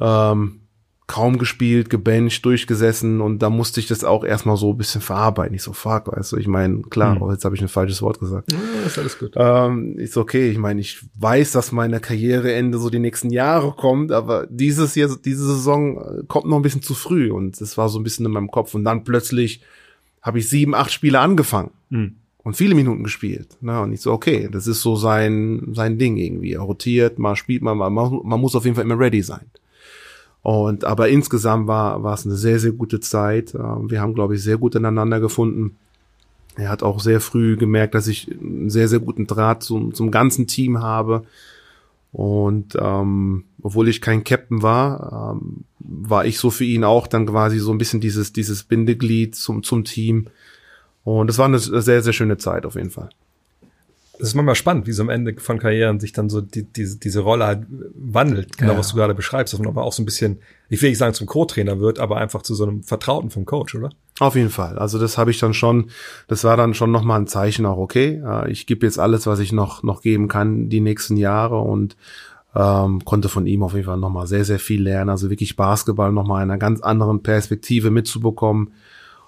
[0.00, 0.60] ähm,
[1.06, 5.54] kaum gespielt, gebencht, durchgesessen und da musste ich das auch erstmal so ein bisschen verarbeiten.
[5.54, 7.22] Ich so, fuck, weißt du, ich meine, klar, Hm.
[7.22, 8.52] oh, jetzt habe ich ein falsches Wort gesagt.
[8.52, 9.32] Ja, ist alles gut.
[9.36, 14.12] Ähm, ist okay, ich meine, ich weiß, dass meine Karriereende so die nächsten Jahre kommt,
[14.12, 17.88] aber dieses Jahr, diese Saison äh, kommt noch ein bisschen zu früh und das war
[17.88, 19.62] so ein bisschen in meinem Kopf und dann plötzlich
[20.20, 22.16] habe ich sieben, acht Spiele angefangen Hm.
[22.42, 23.56] und viele Minuten gespielt.
[23.62, 23.80] Ne?
[23.80, 26.52] Und ich so, okay, das ist so sein, sein Ding irgendwie.
[26.52, 29.46] Er rotiert, mal spielt man, man, man muss auf jeden Fall immer ready sein.
[30.42, 33.54] Und aber insgesamt war, war es eine sehr, sehr gute Zeit.
[33.54, 35.76] Ähm, Wir haben, glaube ich, sehr gut ineinander gefunden.
[36.56, 40.10] Er hat auch sehr früh gemerkt, dass ich einen sehr, sehr guten Draht zum, zum
[40.10, 41.24] ganzen Team habe.
[42.10, 47.26] Und ähm, obwohl ich kein Captain war, ähm, war ich so für ihn auch dann
[47.26, 50.26] quasi so ein bisschen dieses, dieses Bindeglied zum, zum Team.
[51.04, 53.10] Und es war eine sehr, sehr schöne Zeit auf jeden Fall.
[54.20, 56.98] Es ist manchmal spannend, wie so am Ende von Karrieren sich dann so die, diese,
[56.98, 58.78] diese Rolle halt wandelt, genau Ja.
[58.78, 61.14] was du gerade beschreibst, dass man aber auch so ein bisschen, ich will nicht sagen
[61.14, 63.90] zum Co-Trainer wird, aber einfach zu so einem Vertrauten vom Coach, oder?
[64.18, 64.78] Auf jeden Fall.
[64.78, 65.90] Also das habe ich dann schon,
[66.26, 69.38] das war dann schon nochmal ein Zeichen auch, okay, äh, ich gebe jetzt alles, was
[69.38, 71.96] ich noch, noch geben kann die nächsten Jahre und
[72.56, 75.10] ähm, konnte von ihm auf jeden Fall nochmal sehr, sehr viel lernen.
[75.10, 78.72] Also wirklich Basketball nochmal in einer ganz anderen Perspektive mitzubekommen.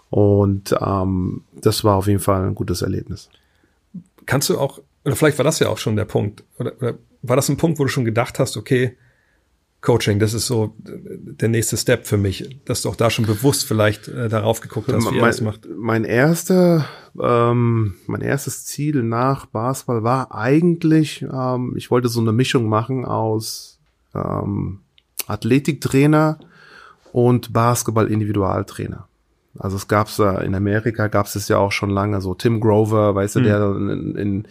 [0.08, 3.28] Und ähm, das war auf jeden Fall ein gutes Erlebnis.
[4.30, 7.34] Kannst du auch, oder vielleicht war das ja auch schon der Punkt, oder, oder war
[7.34, 8.96] das ein Punkt, wo du schon gedacht hast, okay,
[9.80, 13.66] Coaching, das ist so der nächste Step für mich, dass du auch da schon bewusst
[13.66, 15.68] vielleicht äh, darauf geguckt hast, wie er das mein, macht.
[15.76, 16.86] mein erster,
[17.20, 23.04] ähm, mein erstes Ziel nach Basketball war eigentlich, ähm, ich wollte so eine Mischung machen
[23.04, 23.80] aus
[24.14, 24.78] ähm,
[25.26, 26.38] Athletiktrainer
[27.10, 29.08] und Basketball-Individualtrainer.
[29.58, 33.14] Also es gab's äh, in Amerika gab's es ja auch schon lange so Tim Grover,
[33.14, 33.44] weißt du, Mhm.
[33.44, 34.44] der in, in,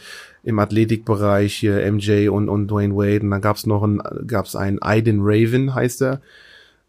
[0.44, 4.82] im Athletikbereich hier MJ und, und Dwayne Wade und dann gab's noch ein gab's einen
[4.82, 6.22] Aiden Raven heißt er.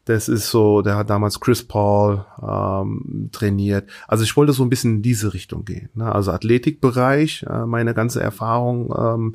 [0.06, 3.88] Das ist so, der hat damals Chris Paul ähm, trainiert.
[4.08, 5.90] Also ich wollte so ein bisschen in diese Richtung gehen.
[5.94, 6.12] Ne?
[6.12, 9.34] Also Athletikbereich, äh, meine ganze Erfahrung ähm,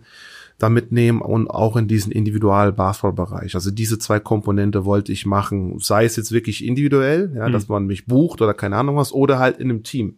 [0.58, 3.56] da mitnehmen und auch in diesen Individual-Basketball-Bereich.
[3.56, 7.52] Also diese zwei Komponente wollte ich machen, sei es jetzt wirklich individuell, ja, Mhm.
[7.54, 10.16] dass man mich bucht oder keine Ahnung was, oder halt in einem Team.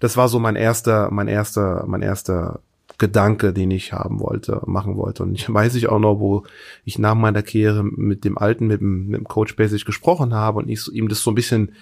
[0.00, 2.60] Das war so mein erster, mein erster, mein erster
[2.98, 5.22] Gedanke, den ich haben wollte, machen wollte.
[5.22, 6.44] Und ich weiß ich auch noch, wo
[6.86, 10.58] ich nach meiner Karriere mit dem Alten, mit dem, mit dem Coach Basic gesprochen habe
[10.60, 11.72] und ich ihm das so ein bisschen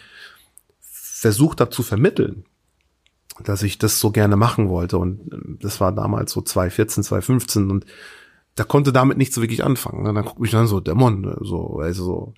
[0.80, 2.44] versucht habe zu vermitteln,
[3.42, 4.98] dass ich das so gerne machen wollte.
[4.98, 7.86] Und ähm, das war damals so 2014, 2015 und
[8.54, 10.04] da konnte damit nicht so wirklich anfangen.
[10.04, 10.12] ne?
[10.12, 12.34] Dann guckt mich dann so, Dämon, ne, so, also so,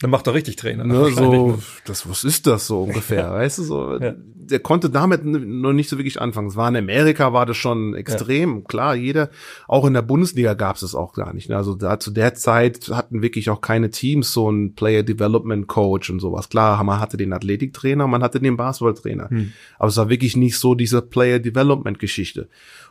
[0.00, 0.84] Dann macht er richtig Trainer.
[0.84, 1.58] ne, so, ne?
[1.86, 4.14] das, was ist das so ungefähr, weißt du, so, Ja.
[4.14, 6.48] der konnte damit noch nicht so wirklich anfangen.
[6.48, 9.30] Es war in Amerika, war das schon extrem, klar, jeder,
[9.66, 11.56] auch in der Bundesliga gab es es auch gar nicht, ne?
[11.56, 16.10] also da zu der Zeit hatten wirklich auch keine Teams so einen Player Development Coach
[16.10, 19.30] und sowas, klar, man hatte den Athletiktrainer, man hatte den Basketballtrainer,
[19.78, 22.48] aber es war wirklich nicht so diese Player Development Geschichte.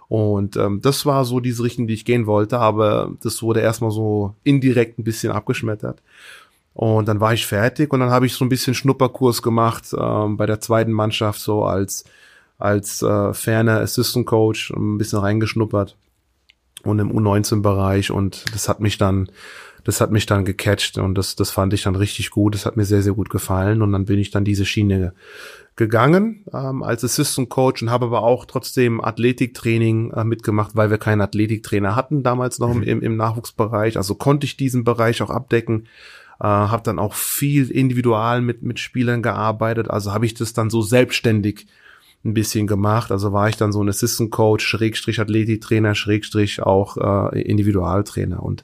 [0.07, 3.89] Und ähm, das war so diese Richtung, die ich gehen wollte, aber das wurde erstmal
[3.89, 6.03] so indirekt ein bisschen abgeschmettert.
[6.75, 10.35] Und dann war ich fertig und dann habe ich so ein bisschen Schnupperkurs gemacht ähm,
[10.35, 12.03] bei der zweiten Mannschaft, so als,
[12.57, 15.95] als äh, ferner Assistant Coach, ein bisschen reingeschnuppert
[16.83, 19.29] und im U19-Bereich und das hat mich dann,
[19.85, 22.55] das hat mich dann gecatcht und das, das fand ich dann richtig gut.
[22.55, 25.13] Das hat mir sehr, sehr gut gefallen und dann bin ich dann diese Schiene
[25.77, 30.97] gegangen ähm, als Assistant Coach und habe aber auch trotzdem Athletiktraining äh, mitgemacht, weil wir
[30.97, 33.95] keinen Athletiktrainer hatten damals noch im, im, im Nachwuchsbereich.
[33.95, 35.87] Also konnte ich diesen Bereich auch abdecken.
[36.39, 39.89] Äh, habe dann auch viel individual mit mit Spielern gearbeitet.
[39.89, 41.67] Also habe ich das dann so selbstständig
[42.25, 43.11] ein bisschen gemacht.
[43.11, 46.97] Also war ich dann so ein Assistant Coach, Schrägstrich Athletiktrainer, Schrägstrich auch
[47.31, 48.41] äh, Individualtrainer.
[48.41, 48.63] Und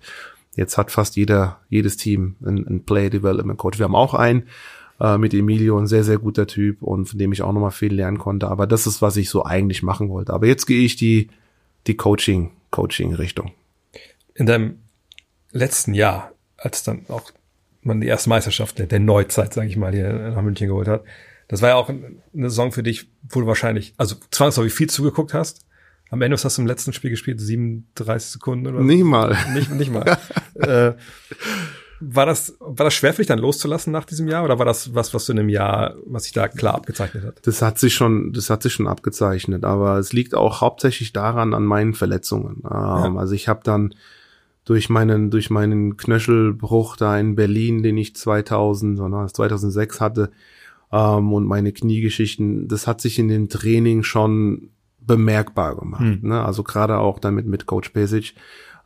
[0.55, 3.79] jetzt hat fast jeder jedes Team einen, einen Player Development Coach.
[3.79, 4.47] Wir haben auch einen
[4.99, 7.93] äh, mit Emilio, ein sehr, sehr guter Typ und von dem ich auch nochmal viel
[7.93, 8.47] lernen konnte.
[8.47, 10.33] Aber das ist, was ich so eigentlich machen wollte.
[10.33, 11.29] Aber jetzt gehe ich die,
[11.87, 13.51] die Coaching, Coaching-Richtung.
[14.33, 14.79] In deinem
[15.51, 17.31] letzten Jahr, als dann auch
[17.81, 21.03] man die erste Meisterschaft der Neuzeit, sage ich mal, hier nach München geholt hat,
[21.47, 25.33] das war ja auch eine Saison für dich, wo du wahrscheinlich, also zwangsläufig viel zugeguckt
[25.33, 25.65] hast.
[26.09, 28.81] Am Ende hast du im letzten Spiel gespielt, 37 Sekunden oder?
[28.81, 29.37] Nicht mal.
[29.53, 30.17] Nicht, nicht mal.
[30.55, 30.93] äh,
[32.03, 34.95] War das, war das schwer für dich dann loszulassen nach diesem Jahr oder war das
[34.95, 37.45] was, was du in einem Jahr, was sich da klar abgezeichnet hat?
[37.45, 41.53] Das hat sich schon, das hat sich schon abgezeichnet, aber es liegt auch hauptsächlich daran
[41.53, 42.63] an meinen Verletzungen.
[42.65, 43.93] Ähm, Also ich habe dann
[44.65, 50.31] durch meinen durch meinen Knöchelbruch da in Berlin, den ich 2000 oder 2006 hatte
[50.91, 54.69] ähm, und meine Kniegeschichten, das hat sich in dem Training schon
[54.99, 56.01] bemerkbar gemacht.
[56.01, 56.19] Hm.
[56.21, 56.43] Ne?
[56.43, 58.35] Also gerade auch damit mit Coach Pesic,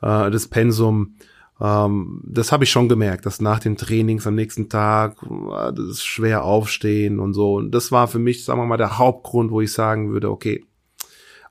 [0.01, 1.15] äh, das Pensum
[1.59, 5.85] ähm, das habe ich schon gemerkt, dass nach den Trainings am nächsten Tag äh, das
[5.85, 7.55] ist schwer aufstehen und so.
[7.55, 10.65] Und das war für mich, sagen wir mal, der Hauptgrund, wo ich sagen würde, okay,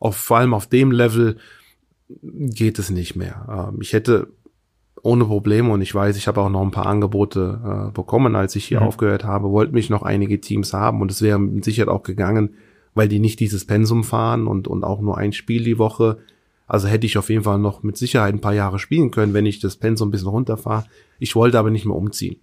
[0.01, 1.39] auf, vor allem auf dem Level
[2.09, 3.69] geht es nicht mehr.
[3.73, 4.29] Ähm, ich hätte
[5.03, 8.57] ohne Probleme und ich weiß, ich habe auch noch ein paar Angebote äh, bekommen, als
[8.57, 8.87] ich hier Mhm.
[8.87, 12.55] aufgehört habe, wollten mich noch einige Teams haben und es wäre mit Sicherheit auch gegangen,
[12.95, 16.19] weil die nicht dieses Pensum fahren und, und auch nur ein Spiel die Woche.
[16.67, 19.45] Also hätte ich auf jeden Fall noch mit Sicherheit ein paar Jahre spielen können, wenn
[19.45, 20.87] ich das Pensum ein bisschen runterfahre.
[21.19, 22.37] Ich wollte aber nicht mehr umziehen.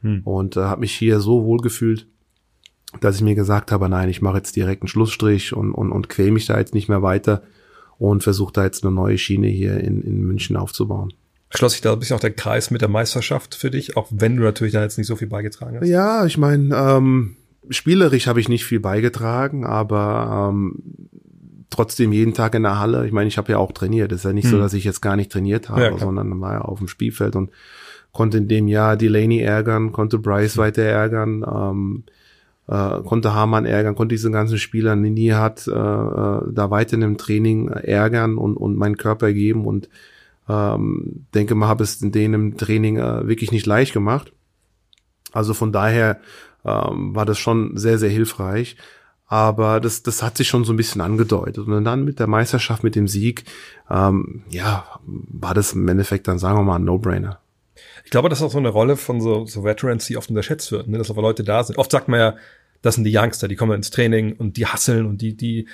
[0.00, 0.22] Hm.
[0.24, 2.06] Und äh, habe mich hier so wohl gefühlt,
[3.00, 6.08] dass ich mir gesagt habe, nein, ich mache jetzt direkt einen Schlussstrich und, und, und
[6.08, 7.42] quäl mich da jetzt nicht mehr weiter
[7.98, 11.12] und versuche da jetzt eine neue Schiene hier in, in München aufzubauen.
[11.50, 14.36] Schloss sich da ein bisschen auch der Kreis mit der Meisterschaft für dich, auch wenn
[14.36, 15.88] du natürlich da jetzt nicht so viel beigetragen hast?
[15.88, 17.36] Ja, ich meine, ähm,
[17.70, 20.76] spielerisch habe ich nicht viel beigetragen, aber ähm,
[21.70, 23.06] trotzdem jeden Tag in der Halle.
[23.06, 24.12] Ich meine, ich habe ja auch trainiert.
[24.12, 24.60] Es ist ja nicht so, Hm.
[24.62, 27.50] dass ich jetzt gar nicht trainiert habe, Ja, sondern war ja auf dem Spielfeld und
[28.12, 32.04] konnte in dem Jahr Delaney ärgern, konnte Bryce weiter ärgern, ähm,
[32.68, 35.74] äh, konnte Hamann ärgern, konnte diese ganzen Spieler, Nini hat äh, äh,
[36.52, 39.88] da weiter in dem Training ärgern und, und meinen Körper geben und
[40.48, 44.32] ähm, denke mal, habe es denen im Training äh, wirklich nicht leicht gemacht.
[45.32, 46.20] Also von daher
[46.64, 48.76] ähm, war das schon sehr, sehr hilfreich.
[49.30, 51.68] Aber das, das hat sich schon so ein bisschen angedeutet.
[51.68, 53.44] Und dann mit der Meisterschaft, mit dem Sieg,
[53.90, 57.38] ähm, ja, war das im Endeffekt dann, sagen wir mal, ein No-Brainer.
[58.04, 60.70] Ich glaube, das ist auch so eine Rolle von so, so Veterans, die oft unterschätzt
[60.72, 60.98] wird, ne?
[60.98, 61.78] dass aber Leute da sind.
[61.78, 62.36] Oft sagt man ja,
[62.80, 65.66] das sind die Youngster, die kommen ins Training und die hasseln und die, die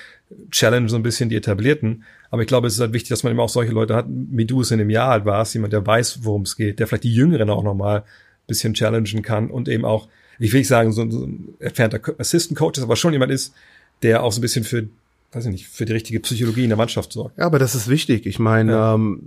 [0.50, 2.04] challenge so ein bisschen die Etablierten.
[2.30, 4.46] Aber ich glaube, es ist halt wichtig, dass man eben auch solche Leute hat, wie
[4.46, 7.04] du es in dem Jahr halt warst, jemand, der weiß, worum es geht, der vielleicht
[7.04, 8.02] die Jüngeren auch nochmal ein
[8.46, 12.58] bisschen challengen kann und eben auch, ich will nicht sagen, so, so ein entfernter Assistant
[12.58, 13.54] Coach ist, aber schon jemand ist,
[14.02, 14.88] der auch so ein bisschen für,
[15.32, 17.38] weiß ich nicht, für die richtige Psychologie in der Mannschaft sorgt.
[17.38, 18.24] Ja, aber das ist wichtig.
[18.26, 18.94] Ich meine, Ja.
[18.94, 19.20] ähm,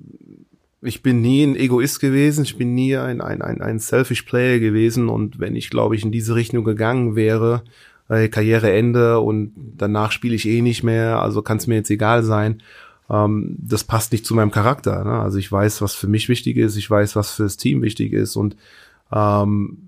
[0.82, 4.60] ich bin nie ein Egoist gewesen, ich bin nie ein, ein, ein, ein Selfish Player
[4.60, 7.64] gewesen und wenn ich, glaube ich, in diese Richtung gegangen wäre,
[8.10, 12.24] äh, Karriereende und danach spiele ich eh nicht mehr, also kann es mir jetzt egal
[12.24, 12.62] sein.
[13.10, 15.04] Ähm, das passt nicht zu meinem Charakter.
[15.04, 15.20] Ne?
[15.20, 18.36] Also ich weiß, was für mich wichtig ist, ich weiß, was fürs Team wichtig ist
[18.36, 18.56] und
[19.12, 19.87] ähm,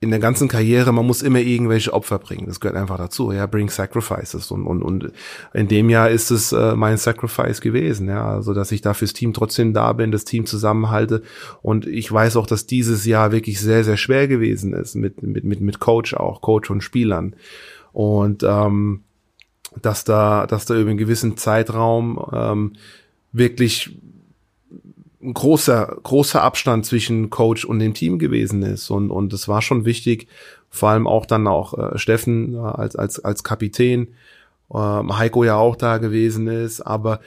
[0.00, 2.46] in der ganzen Karriere, man muss immer irgendwelche Opfer bringen.
[2.46, 3.32] Das gehört einfach dazu.
[3.32, 4.50] Ja, bring sacrifices.
[4.52, 5.12] Und, und, und
[5.52, 8.08] in dem Jahr ist es äh, mein Sacrifice gewesen.
[8.08, 11.22] Ja, also, dass ich da fürs Team trotzdem da bin, das Team zusammenhalte.
[11.62, 15.42] Und ich weiß auch, dass dieses Jahr wirklich sehr, sehr schwer gewesen ist mit, mit,
[15.42, 17.34] mit, mit Coach auch, Coach und Spielern.
[17.92, 19.02] Und, ähm,
[19.82, 22.72] dass da, dass da über einen gewissen Zeitraum, ähm,
[23.32, 23.98] wirklich
[25.22, 28.90] ein großer, großer Abstand zwischen Coach und dem Team gewesen ist.
[28.90, 30.28] Und, und es war schon wichtig,
[30.70, 34.08] vor allem auch dann auch äh, Steffen äh, als, als, als Kapitän,
[34.72, 37.20] ähm, Heiko ja auch da gewesen ist, aber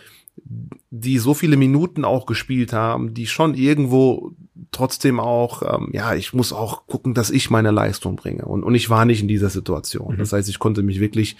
[0.89, 4.32] die so viele Minuten auch gespielt haben, die schon irgendwo
[4.71, 8.45] trotzdem auch, ähm, ja, ich muss auch gucken, dass ich meine Leistung bringe.
[8.45, 10.15] Und, und ich war nicht in dieser Situation.
[10.17, 11.36] Das heißt, ich konnte mich wirklich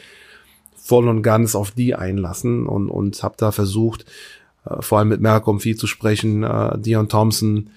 [0.76, 4.06] voll und ganz auf die einlassen und, und habe da versucht,
[4.80, 7.70] vor allem mit Malcolm viel zu sprechen, äh, Dion Thompson,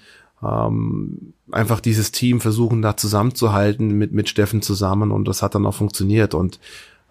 [0.42, 5.66] ähm, einfach dieses Team versuchen da zusammenzuhalten mit, mit Steffen zusammen und das hat dann
[5.66, 6.58] auch funktioniert und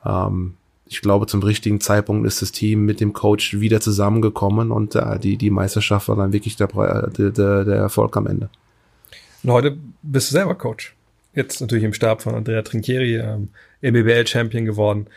[0.06, 0.56] ähm,
[0.86, 5.18] ich glaube, zum richtigen Zeitpunkt ist das Team mit dem Coach wieder zusammengekommen und äh,
[5.18, 8.50] die, die Meisterschaft war dann wirklich der, der, der, Erfolg am Ende.
[9.44, 10.96] Und heute bist du selber Coach.
[11.34, 13.50] Jetzt natürlich im Stab von Andrea Trinchieri, ähm,
[13.82, 15.08] MBBL-Champion geworden.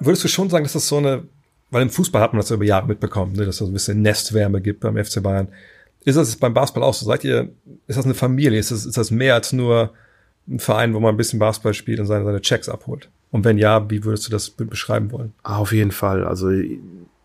[0.00, 1.24] Würdest du schon sagen, dass das so eine,
[1.70, 4.02] weil im Fußball hat man das über Jahre mitbekommen, ne, dass es so ein bisschen
[4.02, 5.48] Nestwärme gibt beim FC Bayern.
[6.04, 7.04] Ist das beim Basketball auch so?
[7.06, 7.50] Seid ihr,
[7.86, 8.58] ist das eine Familie?
[8.58, 9.90] Ist das, ist das mehr als nur
[10.48, 13.10] ein Verein, wo man ein bisschen Basketball spielt und seine, seine Checks abholt?
[13.30, 15.32] Und wenn ja, wie würdest du das be- beschreiben wollen?
[15.42, 16.24] Ah, Auf jeden Fall.
[16.24, 16.50] Also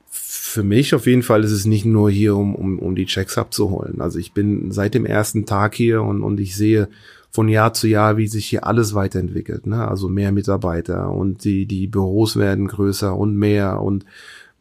[0.10, 3.38] für mich auf jeden Fall ist es nicht nur hier, um, um, um die Checks
[3.38, 4.00] abzuholen.
[4.02, 6.88] Also ich bin seit dem ersten Tag hier und, und ich sehe
[7.32, 9.68] von Jahr zu Jahr, wie sich hier alles weiterentwickelt.
[9.68, 9.86] Ne?
[9.86, 14.06] Also mehr Mitarbeiter und die, die Büros werden größer und mehr und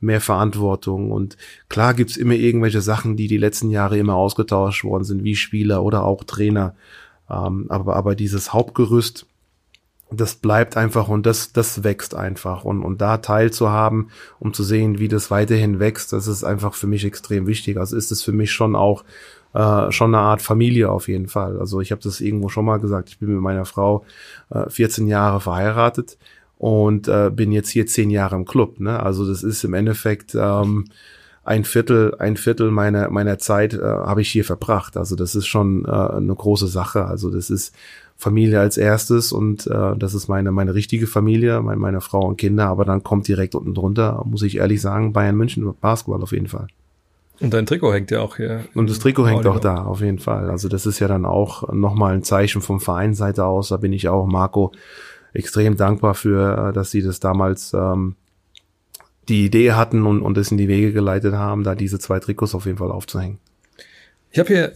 [0.05, 1.11] mehr Verantwortung.
[1.11, 1.37] Und
[1.69, 5.83] klar gibt's immer irgendwelche Sachen, die die letzten Jahre immer ausgetauscht worden sind, wie Spieler
[5.83, 6.75] oder auch Trainer.
[7.29, 9.27] Ähm, aber, aber dieses Hauptgerüst,
[10.11, 12.65] das bleibt einfach und das, das wächst einfach.
[12.65, 16.87] Und, und da teilzuhaben, um zu sehen, wie das weiterhin wächst, das ist einfach für
[16.87, 17.79] mich extrem wichtig.
[17.79, 19.05] Also ist es für mich schon auch
[19.55, 21.59] äh, schon eine Art Familie auf jeden Fall.
[21.59, 24.05] Also ich habe das irgendwo schon mal gesagt, ich bin mit meiner Frau
[24.51, 26.19] äh, 14 Jahre verheiratet
[26.59, 28.81] und äh, bin jetzt hier zehn Jahre im Club.
[28.81, 29.01] Ne?
[29.01, 30.87] Also das ist im Endeffekt ähm,
[31.45, 34.97] ein Viertel, ein Viertel meiner meiner Zeit äh, habe ich hier verbracht.
[34.97, 37.05] Also das ist schon äh, eine große Sache.
[37.05, 37.75] Also das ist
[38.17, 42.39] Familie als erstes und äh, das ist meine meine richtige Familie, meine, meine Frau und
[42.39, 42.69] Kinder.
[42.69, 46.49] Aber dann kommt direkt unten drunter, muss ich ehrlich sagen, Bayern München Basketball auf jeden
[46.49, 46.69] Fall.
[47.41, 48.65] Und dein Trikot hängt ja auch hier.
[48.75, 50.49] Und das Trikot hängt auch da, auf jeden Fall.
[50.51, 53.69] Also das ist ja dann auch nochmal ein Zeichen vom Vereinsseite aus.
[53.71, 54.73] Da bin ich auch Marco
[55.35, 58.17] extrem dankbar für, äh, dass sie das damals ähm,
[59.29, 62.55] die Idee hatten und, und es in die Wege geleitet haben, da diese zwei Trikots
[62.55, 63.39] auf jeden Fall aufzuhängen.
[64.31, 64.73] Ich habe hier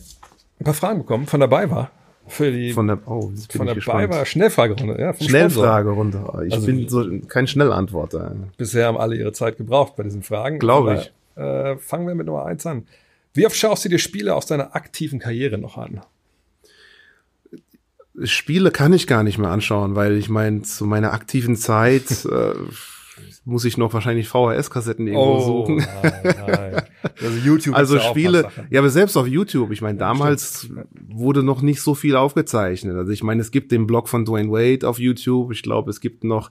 [0.61, 1.91] ein paar Fragen bekommen von dabei war.
[2.27, 4.11] Für die, Von der, oh, von der gespannt.
[4.11, 5.01] Bayer Schnellfragerunde.
[5.01, 5.15] Ja.
[5.15, 6.45] Schnellfragerunde.
[6.47, 8.37] Ich Also- bin so kein Schnellantworter.
[8.59, 10.59] Bisher haben alle ihre Zeit gebraucht bei diesen Fragen.
[10.59, 10.97] Glaube
[11.37, 11.43] ich.
[11.43, 12.87] Äh, fangen wir mit Nummer eins an.
[13.33, 16.03] Wie oft schaust du dir Spiele aus deiner aktiven Karriere noch an?
[18.25, 22.55] Spiele kann ich gar nicht mehr anschauen, weil ich meine, zu meiner aktiven Zeit äh,
[23.45, 25.87] muss ich noch wahrscheinlich VHS-Kassetten irgendwo suchen.
[25.87, 26.83] Oh, nein, nein.
[27.21, 30.69] Also YouTube Also Spiele, ja, aber selbst auf YouTube, ich meine, damals
[31.09, 32.97] wurde noch nicht so viel aufgezeichnet.
[32.97, 35.53] Also ich meine, es gibt den Blog von Dwayne Wade auf YouTube.
[35.53, 36.51] Ich glaube, es gibt noch,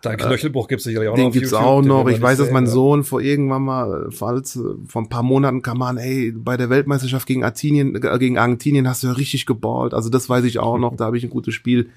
[0.00, 2.06] Dein Knöchelbruch gibt's sicherlich auch noch den gibt's YouTube, auch den noch.
[2.08, 5.08] Ich man weiß, dass mein sehen, Sohn vor irgendwann mal, äh, falls, äh, vor ein
[5.08, 9.08] paar Monaten kam an, ey, bei der Weltmeisterschaft gegen Argentinien, äh, gegen Argentinien hast du
[9.08, 9.94] ja richtig geballt.
[9.94, 10.94] Also das weiß ich auch noch.
[10.96, 11.90] Da habe ich ein gutes Spiel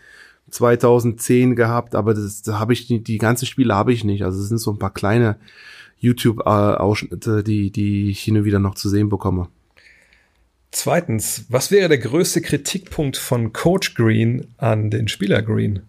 [0.49, 4.23] 2010 gehabt, aber das, da habe ich die, die ganzen Spiele habe ich nicht.
[4.23, 5.37] Also es sind so ein paar kleine
[5.99, 9.47] YouTube-Ausschnitte, die, die ich hin und wieder noch zu sehen bekomme.
[10.71, 15.81] Zweitens, was wäre der größte Kritikpunkt von Coach Green an den Spieler Green?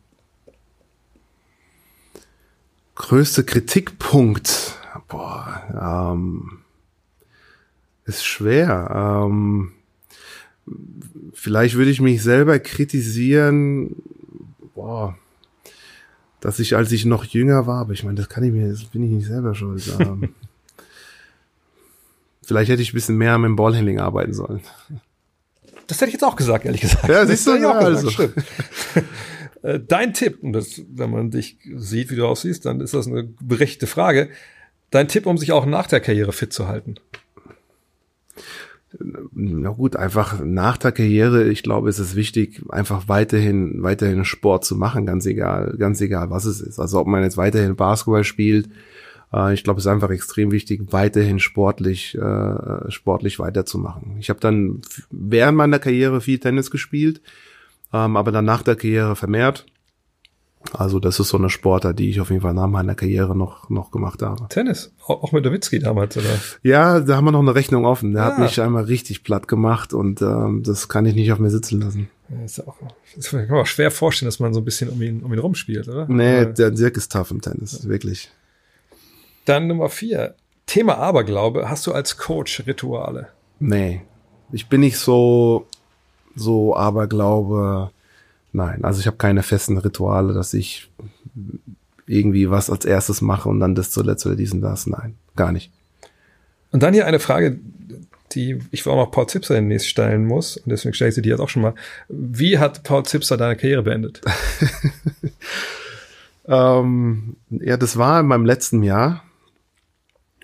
[3.02, 6.60] Größte Kritikpunkt, boah, ähm,
[8.04, 9.24] ist schwer.
[9.24, 9.72] Ähm,
[11.34, 13.96] vielleicht würde ich mich selber kritisieren,
[14.76, 15.18] boah,
[16.40, 18.84] dass ich, als ich noch jünger war, aber ich meine, das kann ich mir, das
[18.84, 19.82] bin ich nicht selber schuld.
[19.98, 20.34] Ähm,
[22.44, 24.60] vielleicht hätte ich ein bisschen mehr mit dem Ballhandling arbeiten sollen.
[25.88, 27.08] Das hätte ich jetzt auch gesagt, ehrlich gesagt.
[27.08, 28.10] Ja, siehst du, auch ja, gesagt, also.
[28.10, 28.34] stimmt.
[29.62, 33.06] Äh, Dein Tipp, und das, wenn man dich sieht, wie du aussiehst, dann ist das
[33.06, 34.28] eine berechtigte Frage.
[34.90, 36.96] Dein Tipp, um sich auch nach der Karriere fit zu halten.
[39.32, 44.66] Na gut, einfach nach der Karriere, ich glaube, es ist wichtig, einfach weiterhin, weiterhin Sport
[44.66, 46.78] zu machen, ganz egal, ganz egal, was es ist.
[46.78, 48.68] Also ob man jetzt weiterhin Basketball spielt,
[49.32, 54.16] äh, ich glaube, es ist einfach extrem wichtig, weiterhin sportlich, äh, sportlich weiterzumachen.
[54.18, 57.22] Ich habe dann während meiner Karriere viel Tennis gespielt,
[57.92, 59.66] ähm, aber dann nach der Karriere vermehrt.
[60.72, 63.68] Also das ist so eine Sportart, die ich auf jeden Fall nach meiner Karriere noch,
[63.68, 64.46] noch gemacht habe.
[64.48, 66.28] Tennis, auch mit Nowitzki damals, oder?
[66.62, 68.12] Ja, da haben wir noch eine Rechnung offen.
[68.12, 68.44] Der hat Ja.
[68.44, 72.08] mich einmal richtig platt gemacht und ähm, das kann ich nicht auf mir sitzen lassen.
[72.28, 72.76] Ja, Ist ja auch,
[73.16, 75.40] das kann man auch schwer vorstellen, dass man so ein bisschen um ihn, um ihn
[75.40, 76.06] rumspielt, oder?
[76.08, 78.30] Nee, der Dirk ist tough im Tennis, wirklich.
[79.44, 80.36] Dann Nummer vier.
[80.66, 81.68] Thema Aberglaube.
[81.68, 83.28] Hast du als Coach Rituale?
[83.58, 84.02] Nee,
[84.52, 85.66] ich bin nicht so,
[86.34, 87.90] so Aberglaube.
[88.52, 90.90] Nein, also ich habe keine festen Rituale, dass ich
[92.06, 94.86] irgendwie was als erstes mache und dann das zuletzt oder diesen das.
[94.86, 95.70] Nein, gar nicht.
[96.70, 97.58] Und dann hier eine Frage,
[98.32, 100.56] die ich auch noch Paul Zipser demnächst stellen muss.
[100.56, 101.74] Und deswegen stelle ich sie dir jetzt auch schon mal.
[102.08, 104.20] Wie hat Paul Zipser deine Karriere beendet?
[106.46, 109.24] Ähm, ja, das war in meinem letzten Jahr.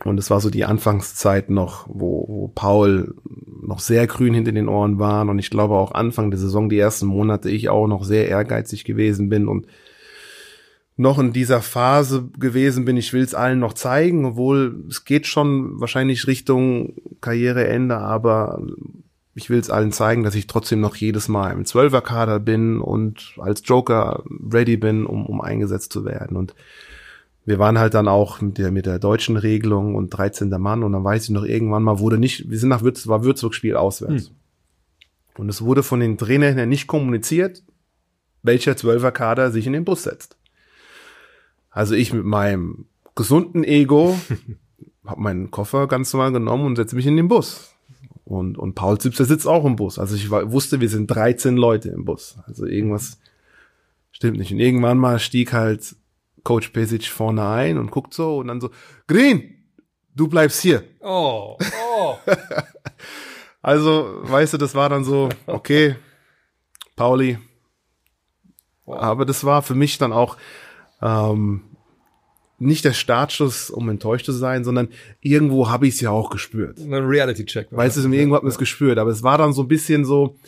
[0.04, 3.14] Und es war so die Anfangszeit noch, wo, wo Paul
[3.62, 5.28] noch sehr grün hinter den Ohren waren.
[5.28, 8.84] Und ich glaube auch Anfang der Saison, die ersten Monate, ich auch noch sehr ehrgeizig
[8.84, 9.66] gewesen bin und
[10.96, 15.28] noch in dieser Phase gewesen bin, ich will es allen noch zeigen, obwohl es geht
[15.28, 18.61] schon wahrscheinlich Richtung Karriereende, aber
[19.34, 23.34] ich will es allen zeigen, dass ich trotzdem noch jedes Mal im Zwölferkader bin und
[23.38, 26.37] als Joker ready bin, um, um eingesetzt zu werden.
[26.37, 26.54] Und
[27.48, 30.50] wir waren halt dann auch mit der, mit der deutschen Regelung und 13.
[30.61, 33.24] Mann und dann weiß ich noch irgendwann mal wurde nicht, wir sind nach Würz, war
[33.24, 34.32] Würzburg-Spiel auswärts.
[35.38, 37.62] Und es wurde von den Trainern her nicht kommuniziert,
[38.42, 40.36] welcher Zwölferkader sich in den Bus setzt.
[41.70, 42.84] Also ich mit meinem
[43.14, 44.18] gesunden Ego
[45.07, 47.74] habe meinen Koffer ganz normal genommen und setze mich in den Bus.
[48.26, 49.99] Und, und Paul Zipser sitzt auch im Bus.
[49.99, 52.36] Also ich war, wusste, wir sind 13 Leute im Bus.
[52.46, 53.18] Also irgendwas
[54.11, 54.53] stimmt nicht.
[54.53, 55.96] Und irgendwann mal stieg halt
[56.49, 58.70] Coach Pesic vorne ein und guckt so und dann so,
[59.07, 59.66] Green,
[60.14, 60.82] du bleibst hier.
[61.01, 62.14] Oh, oh.
[63.61, 65.96] Also, weißt du, das war dann so, okay,
[66.96, 67.36] Pauli.
[68.86, 70.38] Aber das war für mich dann auch,
[71.03, 71.64] ähm,
[72.59, 74.88] nicht der Startschuss, um enttäuscht zu sein, sondern
[75.20, 76.78] irgendwo habe ich es ja auch gespürt.
[76.78, 77.68] Ein Reality-Check.
[77.70, 80.38] Weißt du, irgendwo hat man es gespürt, aber es war dann so ein bisschen so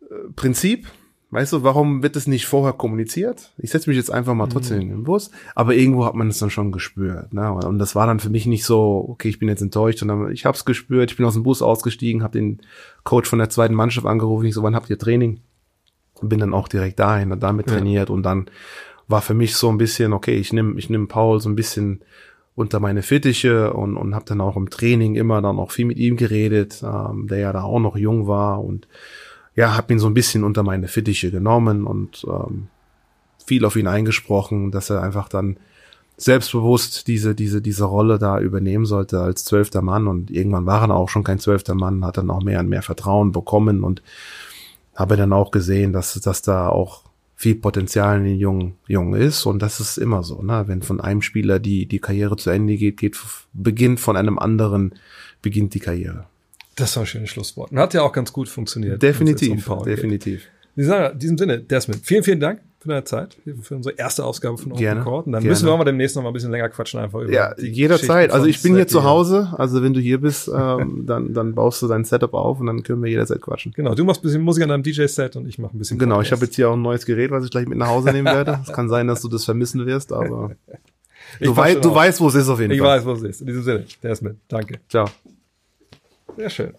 [0.00, 0.88] äh, Prinzip.
[1.34, 3.50] Weißt du, warum wird es nicht vorher kommuniziert?
[3.58, 6.38] Ich setze mich jetzt einfach mal trotzdem in den Bus, aber irgendwo hat man es
[6.38, 7.32] dann schon gespürt.
[7.32, 7.52] Ne?
[7.52, 10.46] Und das war dann für mich nicht so, okay, ich bin jetzt enttäuscht, sondern ich
[10.46, 11.10] habe es gespürt.
[11.10, 12.60] Ich bin aus dem Bus ausgestiegen, habe den
[13.02, 14.46] Coach von der zweiten Mannschaft angerufen.
[14.46, 15.40] Ich so, wann habt ihr Training?
[16.22, 18.46] Bin dann auch direkt dahin und damit trainiert und dann
[19.08, 22.04] war für mich so ein bisschen, okay, ich nehme ich nehm Paul so ein bisschen
[22.54, 25.98] unter meine Fittiche und, und habe dann auch im Training immer dann auch viel mit
[25.98, 28.86] ihm geredet, ähm, der ja da auch noch jung war und
[29.56, 32.68] ja, habe ihn so ein bisschen unter meine Fittiche genommen und ähm,
[33.44, 35.58] viel auf ihn eingesprochen, dass er einfach dann
[36.16, 40.94] selbstbewusst diese, diese, diese Rolle da übernehmen sollte als zwölfter Mann und irgendwann war er
[40.94, 44.02] auch schon kein zwölfter Mann, hat dann auch mehr und mehr Vertrauen bekommen und
[44.94, 47.02] habe dann auch gesehen, dass, dass da auch
[47.34, 50.64] viel Potenzial in den Jungen, Jungen ist und das ist immer so, ne?
[50.66, 53.18] wenn von einem Spieler die, die Karriere zu Ende geht, geht,
[53.52, 54.94] beginnt von einem anderen,
[55.42, 56.26] beginnt die Karriere.
[56.76, 57.70] Das war ein schönes Schlusswort.
[57.72, 59.02] Und hat ja auch ganz gut funktioniert.
[59.02, 60.48] Definitiv, um definitiv.
[60.76, 60.88] Geht.
[61.12, 64.72] In diesem Sinne, Desmond, vielen, vielen Dank für deine Zeit, für unsere erste Ausgabe von
[64.72, 65.26] Open Court.
[65.26, 65.50] Und dann gerne.
[65.52, 68.32] müssen wir auch mal demnächst noch mal ein bisschen länger quatschen einfach über Ja, jederzeit.
[68.32, 69.54] Also ich bin hier zu Hause.
[69.56, 72.82] Also wenn du hier bist, ähm, dann, dann baust du dein Setup auf und dann
[72.82, 73.72] können wir jederzeit quatschen.
[73.74, 76.16] Genau, du machst ein bisschen Musik an deinem DJ-Set und ich mache ein bisschen Genau,
[76.16, 76.32] ich Podcast.
[76.32, 78.58] habe jetzt hier auch ein neues Gerät, was ich gleich mit nach Hause nehmen werde.
[78.66, 80.50] Es kann sein, dass du das vermissen wirst, aber
[81.40, 81.94] Ich du, wei du auf.
[81.94, 82.98] weißt, wo es ist auf jeden Ich Fall.
[82.98, 83.40] weiß, was es ist.
[83.42, 84.80] In diesem Sinne, Desmond, danke.
[84.88, 85.08] Ciao.
[86.36, 86.74] Sehr schön.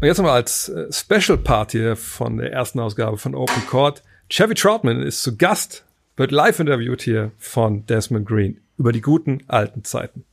[0.00, 4.02] Und jetzt nochmal als äh, Special Part hier von der ersten Ausgabe von Open Court.
[4.30, 5.84] Chevy Troutman ist zu Gast,
[6.16, 10.24] wird live interviewt hier von Desmond Green über die guten alten Zeiten.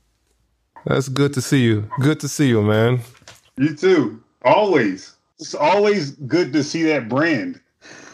[0.84, 1.82] That's good to see you.
[1.98, 3.00] Good to see you, man.
[3.58, 4.20] You too.
[4.42, 5.16] Always.
[5.38, 7.60] It's always good to see that brand.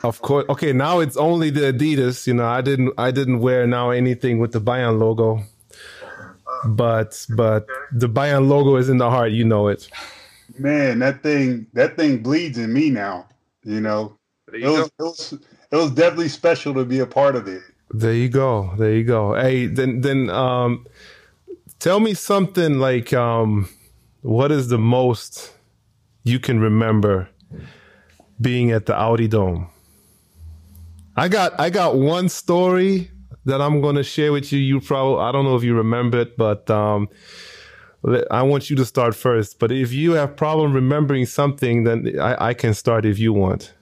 [0.02, 0.48] Of course.
[0.48, 2.26] Okay, now it's only the Adidas.
[2.26, 5.42] You know, I didn't I didn't wear now anything with the Bayern logo.
[6.64, 9.88] But but the Bayern logo is in the heart, you know it.
[10.58, 13.26] Man, that thing that thing bleeds in me now.
[13.64, 14.16] You know.
[14.52, 15.32] It was, it was
[15.70, 17.62] it was definitely special to be a part of it.
[17.90, 18.74] There you go.
[18.76, 19.34] There you go.
[19.34, 20.86] Hey, then then um
[21.78, 23.68] tell me something like um
[24.20, 25.54] what is the most
[26.22, 27.28] you can remember
[28.40, 29.68] being at the Audi Dome?
[31.16, 33.10] I got I got one story
[33.44, 34.58] that I'm going to share with you.
[34.58, 37.08] You probably I don't know if you remember it, but um
[38.30, 39.58] I want you to start first.
[39.58, 43.74] But if you have problem remembering something, then I, I can start if you want.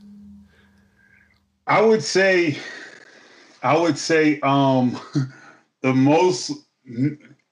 [1.67, 2.59] I would say
[3.63, 4.99] I would say um
[5.83, 6.53] the most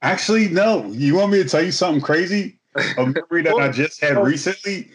[0.03, 0.87] actually no.
[0.87, 2.59] You want me to tell you something crazy?
[2.97, 4.91] A memory that I just had recently.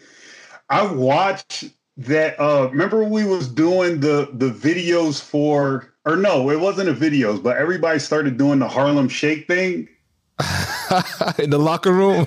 [0.70, 1.64] I watched
[1.96, 7.10] that uh remember we was doing the the videos for or no, it wasn't the
[7.10, 9.88] videos, but everybody started doing the Harlem Shake thing.
[11.38, 12.26] in the locker room.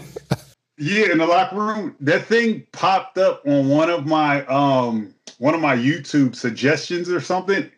[0.78, 5.54] Yeah, in the locker room, that thing popped up on one of my um one
[5.54, 7.70] of my YouTube suggestions or something,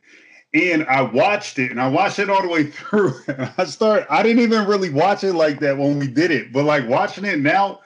[0.54, 3.14] and I watched it and I watched it all the way through.
[3.28, 6.52] And I start, I didn't even really watch it like that when we did it,
[6.52, 7.80] but like watching it now,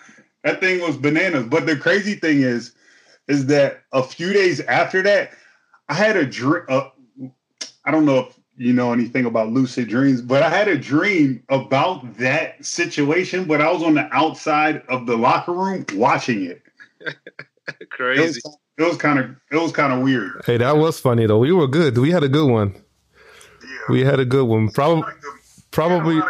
[0.44, 1.46] that thing was bananas.
[1.46, 2.74] But the crazy thing is,
[3.28, 5.32] is that a few days after that,
[5.90, 6.64] I had a dream.
[6.70, 6.90] Uh,
[7.86, 11.44] I don't know if you know anything about lucid dreams, but I had a dream
[11.50, 16.62] about that situation, but I was on the outside of the locker room watching it.
[17.02, 18.42] It Crazy.
[18.78, 20.42] it was kind of it was kind of weird.
[20.46, 21.40] Hey, that was funny though.
[21.40, 21.98] We were good.
[21.98, 22.76] We had a good one.
[23.90, 24.70] We had a good one.
[24.70, 25.04] Probably,
[25.72, 26.22] probably,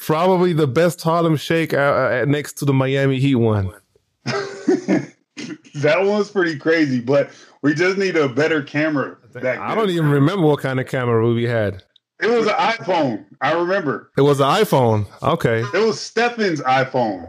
[0.00, 1.76] probably the best Harlem Shake uh,
[2.22, 3.72] uh, next to the Miami Heat one.
[4.24, 7.30] that one was pretty crazy, but
[7.62, 9.16] we just need a better camera.
[9.34, 11.82] Back I don't even remember what kind of camera we had.
[12.20, 13.24] It was an iPhone.
[13.40, 14.10] I remember.
[14.16, 15.06] It was an iPhone.
[15.22, 15.60] Okay.
[15.60, 17.28] It was Stefan's iPhone.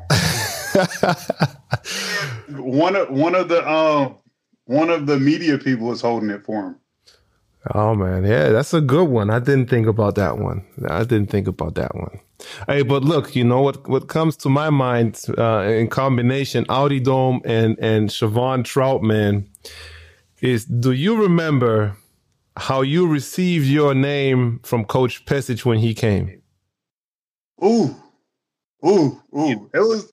[2.59, 4.17] one of one of the um
[4.65, 6.75] one of the media people was holding it for him.
[7.73, 9.31] Oh man, yeah, that's a good one.
[9.31, 10.63] I didn't think about that one.
[10.87, 12.19] I didn't think about that one.
[12.67, 13.87] Hey, but look, you know what?
[13.89, 19.47] What comes to my mind uh, in combination, Audi Dome and and Siobhan Troutman,
[20.41, 21.95] is do you remember
[22.57, 26.41] how you received your name from Coach Pesic when he came?
[27.63, 27.95] Ooh,
[28.86, 29.69] ooh, ooh!
[29.73, 30.11] It was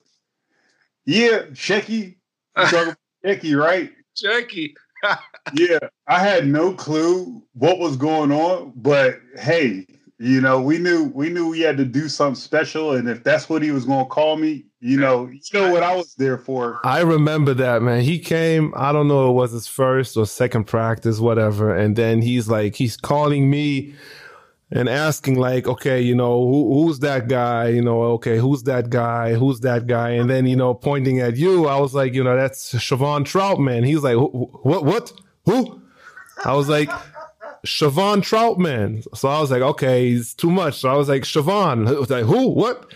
[1.05, 2.15] yeah, Shecky.
[2.57, 2.95] You
[3.25, 3.91] Shecky, right?
[4.15, 4.75] Jackie.
[5.53, 9.85] yeah, I had no clue what was going on, but hey,
[10.19, 13.49] you know, we knew we knew we had to do something special, and if that's
[13.49, 16.37] what he was going to call me, you know, you know what I was there
[16.37, 16.79] for.
[16.83, 18.01] I remember that man.
[18.01, 18.73] He came.
[18.75, 19.29] I don't know.
[19.29, 21.73] It was his first or second practice, whatever.
[21.73, 23.95] And then he's like, he's calling me,
[24.71, 27.67] and asking like, okay, you know, who, who's that guy?
[27.69, 29.35] You know, okay, who's that guy?
[29.35, 30.09] Who's that guy?
[30.09, 33.85] And then, you know, pointing at you, I was like, you know, that's Siobhan Troutman.
[33.85, 35.13] He's like, what, what,
[35.45, 35.79] who?
[36.43, 36.89] I was like,
[37.65, 39.05] Siobhan Troutman.
[39.15, 40.79] So I was like, okay, he's too much.
[40.79, 41.87] So I was like, Siobhan.
[41.87, 42.49] I was like, who?
[42.49, 42.91] What?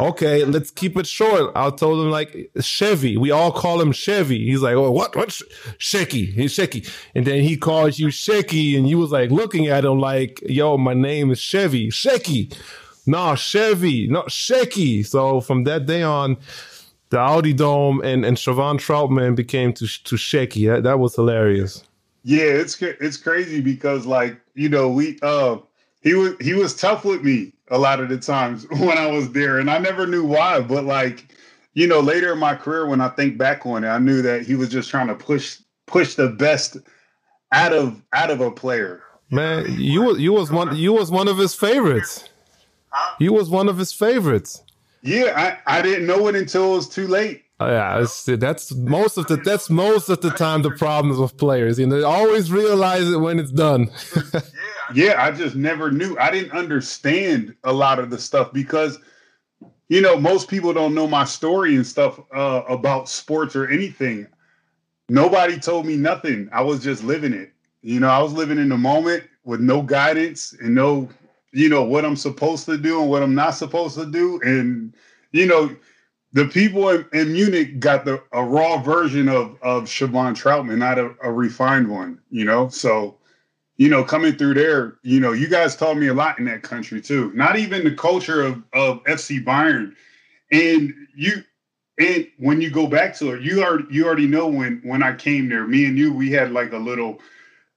[0.00, 1.52] Okay, let's keep it short.
[1.54, 3.18] I told him like Chevy.
[3.18, 4.46] We all call him Chevy.
[4.46, 5.14] He's like, oh, what?
[5.14, 5.28] What?
[5.28, 6.32] Shecky.
[6.32, 6.90] He's Shecky.
[7.14, 10.78] And then he calls you Shecky, and you was like looking at him like, yo,
[10.78, 11.90] my name is Chevy.
[11.90, 12.56] Shecky.
[13.06, 14.08] No, Chevy.
[14.08, 15.04] No, Shecky.
[15.04, 16.38] So from that day on,
[17.10, 20.72] the Audi Dome and, and Siobhan Troutman became to to Shecky.
[20.72, 21.84] That, that was hilarious.
[22.22, 25.58] Yeah, it's it's crazy because like you know we uh
[26.02, 29.32] he was he was tough with me a lot of the times when I was
[29.32, 30.60] there, and I never knew why.
[30.60, 31.34] But like
[31.74, 34.42] you know later in my career, when I think back on it, I knew that
[34.42, 36.76] he was just trying to push push the best
[37.52, 39.02] out of out of a player.
[39.30, 42.28] Man, you was you was one you was one of his favorites.
[43.20, 44.62] You was one of his favorites.
[45.02, 47.44] Yeah, I, I didn't know it until it was too late.
[47.60, 51.36] Oh, yeah, it's, that's most of the that's most of the time the problems with
[51.36, 51.78] players.
[51.78, 53.90] You know, they always realize it when it's done.
[54.32, 54.40] Yeah,
[55.18, 56.16] I just never knew.
[56.18, 58.98] I didn't understand a lot of the stuff because,
[59.88, 64.26] you know, most people don't know my story and stuff uh, about sports or anything.
[65.08, 66.48] Nobody told me nothing.
[66.52, 67.52] I was just living it.
[67.82, 71.08] You know, I was living in the moment with no guidance and no,
[71.52, 74.40] you know, what I'm supposed to do and what I'm not supposed to do.
[74.42, 74.94] And,
[75.32, 75.74] you know,
[76.32, 80.98] the people in, in Munich got the a raw version of of Siobhan Troutman, not
[80.98, 82.68] a, a refined one, you know.
[82.68, 83.16] So
[83.80, 86.62] you know, coming through there, you know, you guys taught me a lot in that
[86.62, 87.32] country too.
[87.32, 89.94] Not even the culture of, of FC Bayern.
[90.52, 91.42] And you
[91.98, 95.14] and when you go back to it, you already you already know when when I
[95.14, 97.20] came there, me and you, we had like a little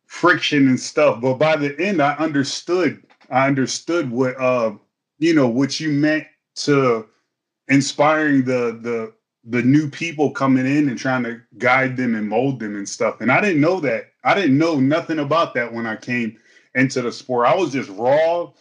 [0.05, 1.21] friction and stuff.
[1.21, 3.01] But by the end, I understood.
[3.29, 4.73] I understood what uh
[5.19, 7.07] you know what you meant to
[7.69, 9.13] inspiring the the
[9.45, 13.21] the new people coming in and trying to guide them and mold them and stuff.
[13.21, 14.12] And I didn't know that.
[14.23, 16.37] I didn't know nothing about that when I came
[16.75, 17.47] into the sport.
[17.47, 18.51] I was just raw,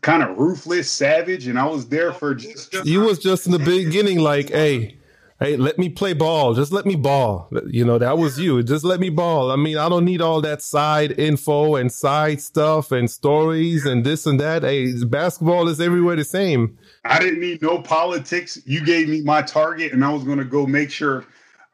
[0.00, 3.58] kind of ruthless, savage, and I was there for just you was just in the
[3.58, 4.98] beginning like, hey,
[5.40, 6.54] hey, let me play ball.
[6.54, 7.50] Just let me ball.
[7.66, 8.62] You know, that was you.
[8.62, 9.50] Just let me ball.
[9.50, 14.04] I mean, I don't need all that side info and side stuff and stories and
[14.04, 14.62] this and that.
[14.62, 16.78] Hey, basketball is everywhere the same.
[17.04, 18.60] I didn't need no politics.
[18.66, 21.24] You gave me my target, and I was going to go make sure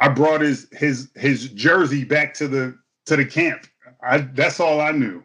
[0.01, 2.77] I brought his his his jersey back to the
[3.07, 3.67] to the camp.
[4.03, 5.23] I that's all I knew.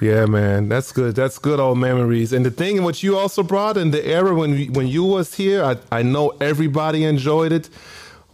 [0.00, 1.14] Yeah, man, that's good.
[1.14, 2.32] That's good old memories.
[2.32, 5.62] And the thing what you also brought in the era when when you was here,
[5.62, 7.68] I, I know everybody enjoyed it.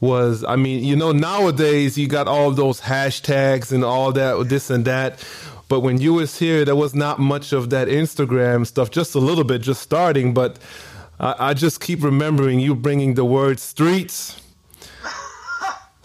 [0.01, 4.71] Was I mean, you know, nowadays you got all those hashtags and all that, this
[4.71, 5.23] and that.
[5.69, 8.91] But when you was here, there was not much of that Instagram stuff.
[8.91, 10.33] Just a little bit, just starting.
[10.33, 10.59] But
[11.21, 14.41] I, I just keep remembering you bringing the word streets.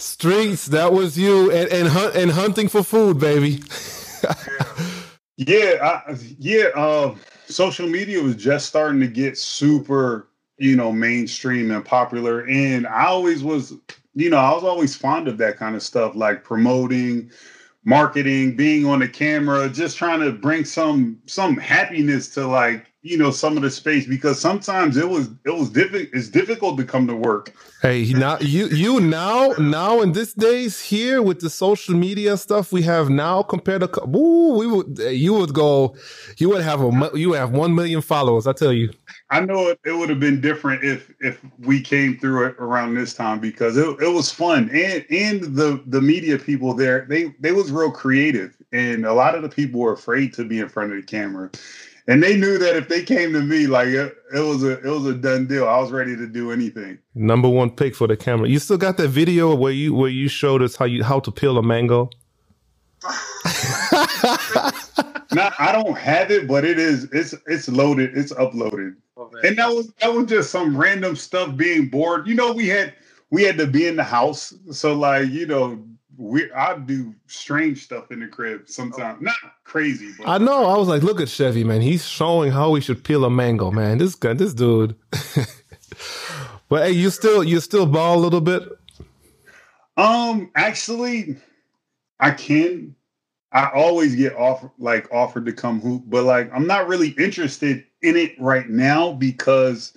[0.05, 3.61] Streets, that was you, and and, hunt, and hunting for food, baby.
[5.37, 6.67] Yeah, I, yeah.
[6.75, 7.15] Uh,
[7.47, 13.07] social media was just starting to get super, you know, mainstream and popular, and I
[13.07, 13.73] always was,
[14.13, 17.29] you know, I was always fond of that kind of stuff, like promoting,
[17.83, 23.19] marketing, being on the camera, just trying to bring some some happiness to like you
[23.19, 26.09] know some of the space because sometimes it was it was difficult.
[26.11, 27.53] It's difficult to come to work.
[27.83, 32.71] Hey, now you you now now in this days here with the social media stuff
[32.71, 35.95] we have now compared to ooh, we would you would go
[36.37, 38.47] you would have a you have one million followers.
[38.47, 38.91] I tell you.
[39.29, 42.95] I know it, it would have been different if if we came through it around
[42.95, 47.35] this time because it, it was fun and and the the media people there they
[47.39, 50.69] they was real creative and a lot of the people were afraid to be in
[50.69, 51.51] front of the camera
[52.07, 54.85] and they knew that if they came to me like it, it was a it
[54.85, 55.67] was a done deal.
[55.67, 56.99] I was ready to do anything.
[57.15, 58.47] Number one pick for the camera.
[58.47, 61.31] You still got that video where you where you showed us how you how to
[61.31, 62.09] peel a mango.
[65.33, 68.15] now I don't have it but it is it's it's loaded.
[68.15, 68.95] It's uploaded.
[69.17, 72.27] Oh, and that was that was just some random stuff being bored.
[72.27, 72.93] You know we had
[73.31, 74.53] we had to be in the house.
[74.71, 75.83] So like you know
[76.17, 80.65] we I do strange stuff in the crib sometimes not crazy but I know.
[80.65, 81.81] I was like, look at Chevy, man.
[81.81, 83.97] He's showing how we should peel a mango, man.
[83.97, 84.95] This guy, this dude.
[86.69, 88.63] but hey, you still you still ball a little bit.
[89.97, 91.37] Um, actually,
[92.19, 92.95] I can.
[93.51, 97.85] I always get offered like offered to come hoop, but like I'm not really interested
[98.01, 99.93] in it right now because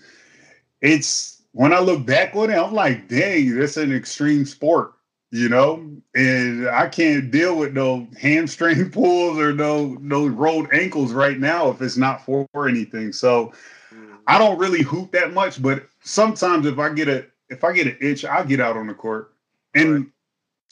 [0.81, 4.93] it's when I look back on it, I'm like, dang, that's an extreme sport.
[5.31, 11.13] You know, and I can't deal with no hamstring pulls or no no rolled ankles
[11.13, 13.13] right now if it's not for anything.
[13.13, 13.53] So
[14.27, 14.39] I mm.
[14.39, 17.97] don't really hoop that much, but sometimes if I get a if I get an
[18.01, 19.35] itch, I'll get out on the court.
[19.75, 20.11] And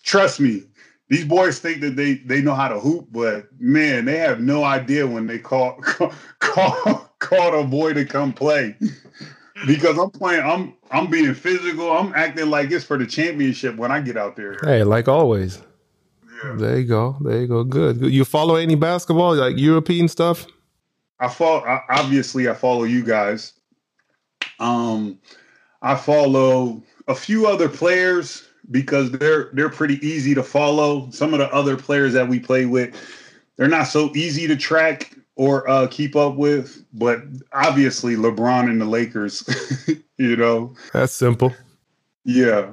[0.02, 0.62] trust me,
[1.08, 4.64] these boys think that they they know how to hoop, but man, they have no
[4.64, 8.74] idea when they call call call, call a boy to come play.
[9.64, 11.90] Because I'm playing, I'm I'm being physical.
[11.90, 14.58] I'm acting like it's for the championship when I get out there.
[14.62, 15.62] Hey, like always.
[16.56, 17.16] There you go.
[17.22, 17.64] There you go.
[17.64, 18.00] Good.
[18.00, 18.12] Good.
[18.12, 20.46] You follow any basketball, like European stuff?
[21.18, 23.54] I follow I, obviously I follow you guys.
[24.58, 25.18] Um
[25.80, 31.08] I follow a few other players because they're they're pretty easy to follow.
[31.10, 32.94] Some of the other players that we play with,
[33.56, 36.84] they're not so easy to track or uh, keep up with.
[36.92, 37.22] But
[37.52, 39.44] obviously, LeBron and the Lakers,
[40.18, 41.52] you know, That's simple.
[42.24, 42.72] yeah,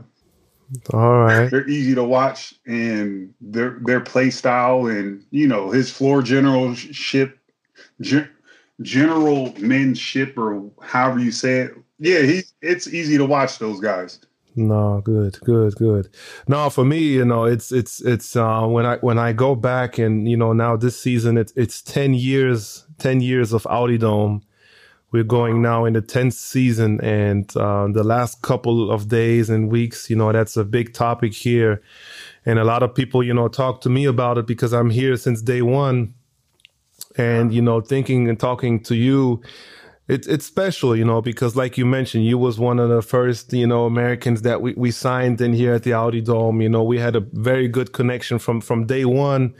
[0.94, 1.52] All right.
[1.52, 7.38] they're easy to watch, and their their play style, and you know his floor generalship,
[8.02, 8.30] gen,
[8.82, 11.76] generalmanship, or however you say it.
[12.00, 14.20] Yeah, he it's easy to watch those guys.
[14.56, 16.10] No, good, good, good.
[16.48, 19.98] No, for me, you know, it's it's it's uh, when I when I go back
[19.98, 24.44] and you know now this season it's it's ten years, ten years of Audi Dome.
[25.12, 29.70] We're going now in the tenth season, and uh, the last couple of days and
[29.72, 31.84] weeks, you know, that's a big topic here,
[32.48, 35.16] and a lot of people, you know, talk to me about it because I'm here
[35.18, 36.16] since day one,
[37.16, 39.42] and you know, thinking and talking to you
[40.08, 43.54] it's it's special, you know, because like you mentioned, you was one of the first,
[43.54, 46.62] you know, Americans that we, we signed in here at the Audi Dome.
[46.62, 49.54] You know, we had a very good connection from from day one,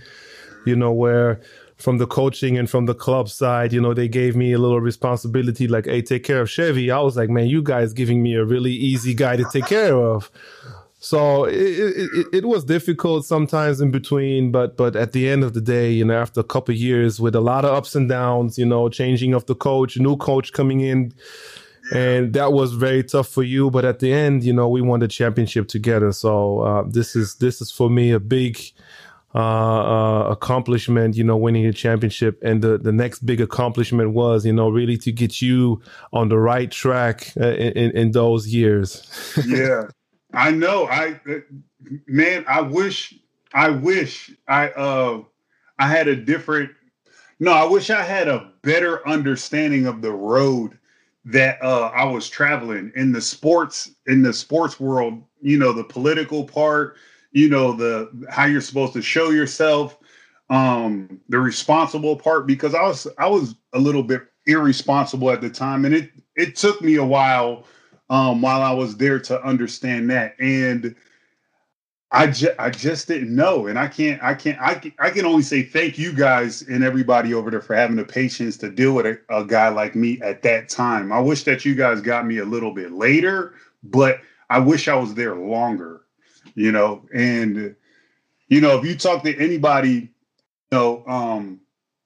[0.66, 1.42] you know, where
[1.78, 4.80] from the coaching and from the club side, you know, they gave me a little
[4.80, 6.92] responsibility, like, hey, take care of Chevy.
[6.92, 9.96] I was like, man, you guys giving me a really easy guy to take care
[9.96, 10.30] of.
[11.04, 15.54] So it, it, it, was difficult sometimes in between, but but at the end of
[15.54, 18.08] the day, you know, after a couple of years with a lot of ups and
[18.08, 21.14] downs, you know, changing of the coach, new coach coming in,
[21.94, 23.70] and that was very tough for you.
[23.70, 26.14] But at the end, you know, we won the championship together.
[26.14, 28.62] So uh, this is this is for me a big
[29.36, 32.42] uh, uh, accomplishment, you know, winning the championship.
[32.42, 35.82] And the, the next big accomplishment was, you know, really to get you
[36.14, 39.06] on the right track uh, in, in those years.
[39.46, 39.88] yeah
[40.34, 41.20] i know i
[42.08, 43.16] man i wish
[43.54, 45.22] i wish i uh
[45.80, 46.72] i had a different
[47.40, 50.78] no i wish i had a better understanding of the road
[51.26, 55.84] that uh i was traveling in the sports in the sports world you know the
[55.84, 56.96] political part
[57.32, 59.98] you know the how you're supposed to show yourself
[60.50, 65.50] um the responsible part because i was i was a little bit irresponsible at the
[65.50, 67.66] time and it it took me a while
[68.14, 70.36] um, while I was there to understand that.
[70.40, 70.96] And
[72.12, 73.66] I, ju- I just didn't know.
[73.66, 76.84] And I can't, I can't, I can, I can only say thank you guys and
[76.84, 80.22] everybody over there for having the patience to deal with a, a guy like me
[80.22, 81.12] at that time.
[81.12, 84.20] I wish that you guys got me a little bit later, but
[84.52, 86.04] I wish I was there longer,
[86.54, 87.04] you know.
[87.16, 87.76] And,
[88.48, 90.10] you know, if you talk to anybody, you
[90.72, 91.62] know, um,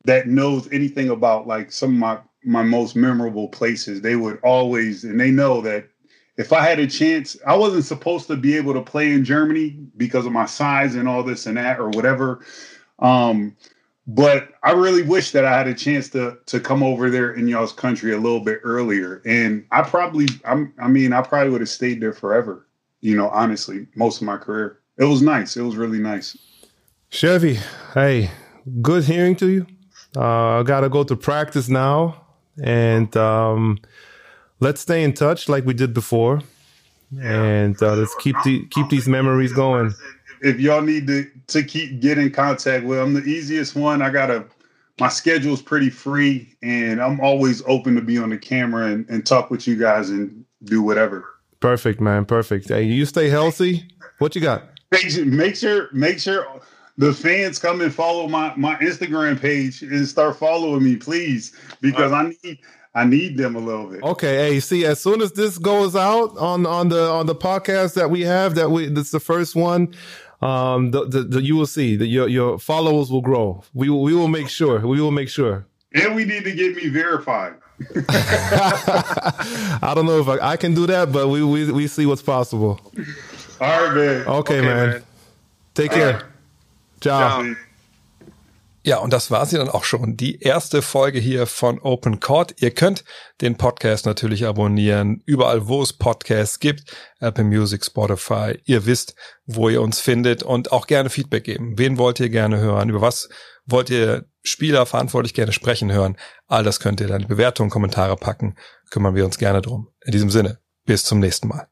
[0.06, 5.04] that knows anything about like some of my my most memorable places, they would always
[5.04, 5.90] and they know that
[6.38, 9.76] if I had a chance, I wasn't supposed to be able to play in Germany
[9.98, 12.46] because of my size and all this and that or whatever.
[13.00, 13.56] Um,
[14.06, 17.48] but I really wish that I had a chance to to come over there in
[17.48, 19.22] y'all's country a little bit earlier.
[19.26, 22.66] And I probably, I'm, I mean, I probably would have stayed there forever.
[23.02, 24.80] You know, honestly, most of my career.
[24.98, 25.58] It was nice.
[25.58, 26.38] It was really nice.
[27.10, 27.60] Chevy,
[27.94, 28.32] hey,
[28.82, 29.68] good hearing to you.
[30.16, 32.26] Uh, I gotta go to practice now,
[32.64, 33.78] and um,
[34.60, 36.42] let's stay in touch like we did before,
[37.22, 39.94] and uh, let's keep the keep these memories going.
[40.42, 44.02] If y'all need to to keep get in contact with, I'm the easiest one.
[44.02, 44.46] I got a
[45.00, 49.26] my schedule's pretty free, and I'm always open to be on the camera and, and
[49.26, 51.26] talk with you guys and do whatever.
[51.60, 52.26] Perfect, man.
[52.26, 52.70] Perfect.
[52.70, 53.88] Hey, you stay healthy.
[54.20, 54.64] What you got?
[54.92, 56.62] Make sure, make sure, make sure
[56.98, 62.12] the fans come and follow my my Instagram page and start following me, please, because
[62.12, 62.60] I need
[62.98, 64.02] I need them a little bit.
[64.02, 64.38] Okay.
[64.38, 68.10] Hey, see, as soon as this goes out on on the on the podcast that
[68.10, 69.94] we have, that we that's the first one.
[70.42, 73.64] Um, the, the, the you will see that your your followers will grow.
[73.76, 74.80] We will we will make sure.
[74.80, 75.68] We will make sure.
[75.94, 77.54] And we need to get me verified.
[78.10, 82.24] I don't know if I, I can do that, but we we we see what's
[82.24, 82.82] possible.
[83.62, 84.28] All right, man.
[84.28, 85.04] Okay, man.
[85.76, 86.24] Take care.
[87.00, 87.44] Ciao.
[87.44, 87.54] See.
[88.88, 90.16] Ja, und das war sie dann auch schon.
[90.16, 92.54] Die erste Folge hier von Open Court.
[92.62, 93.04] Ihr könnt
[93.42, 98.58] den Podcast natürlich abonnieren, überall wo es Podcasts gibt, Apple Music, Spotify.
[98.64, 99.14] Ihr wisst,
[99.46, 101.78] wo ihr uns findet und auch gerne Feedback geben.
[101.78, 102.88] Wen wollt ihr gerne hören?
[102.88, 103.28] Über was
[103.66, 106.16] wollt ihr Spieler verantwortlich gerne sprechen hören?
[106.48, 108.56] All das könnt ihr dann in Bewertungen, Kommentare packen.
[108.90, 109.90] Kümmern wir uns gerne drum.
[110.06, 111.68] In diesem Sinne, bis zum nächsten Mal.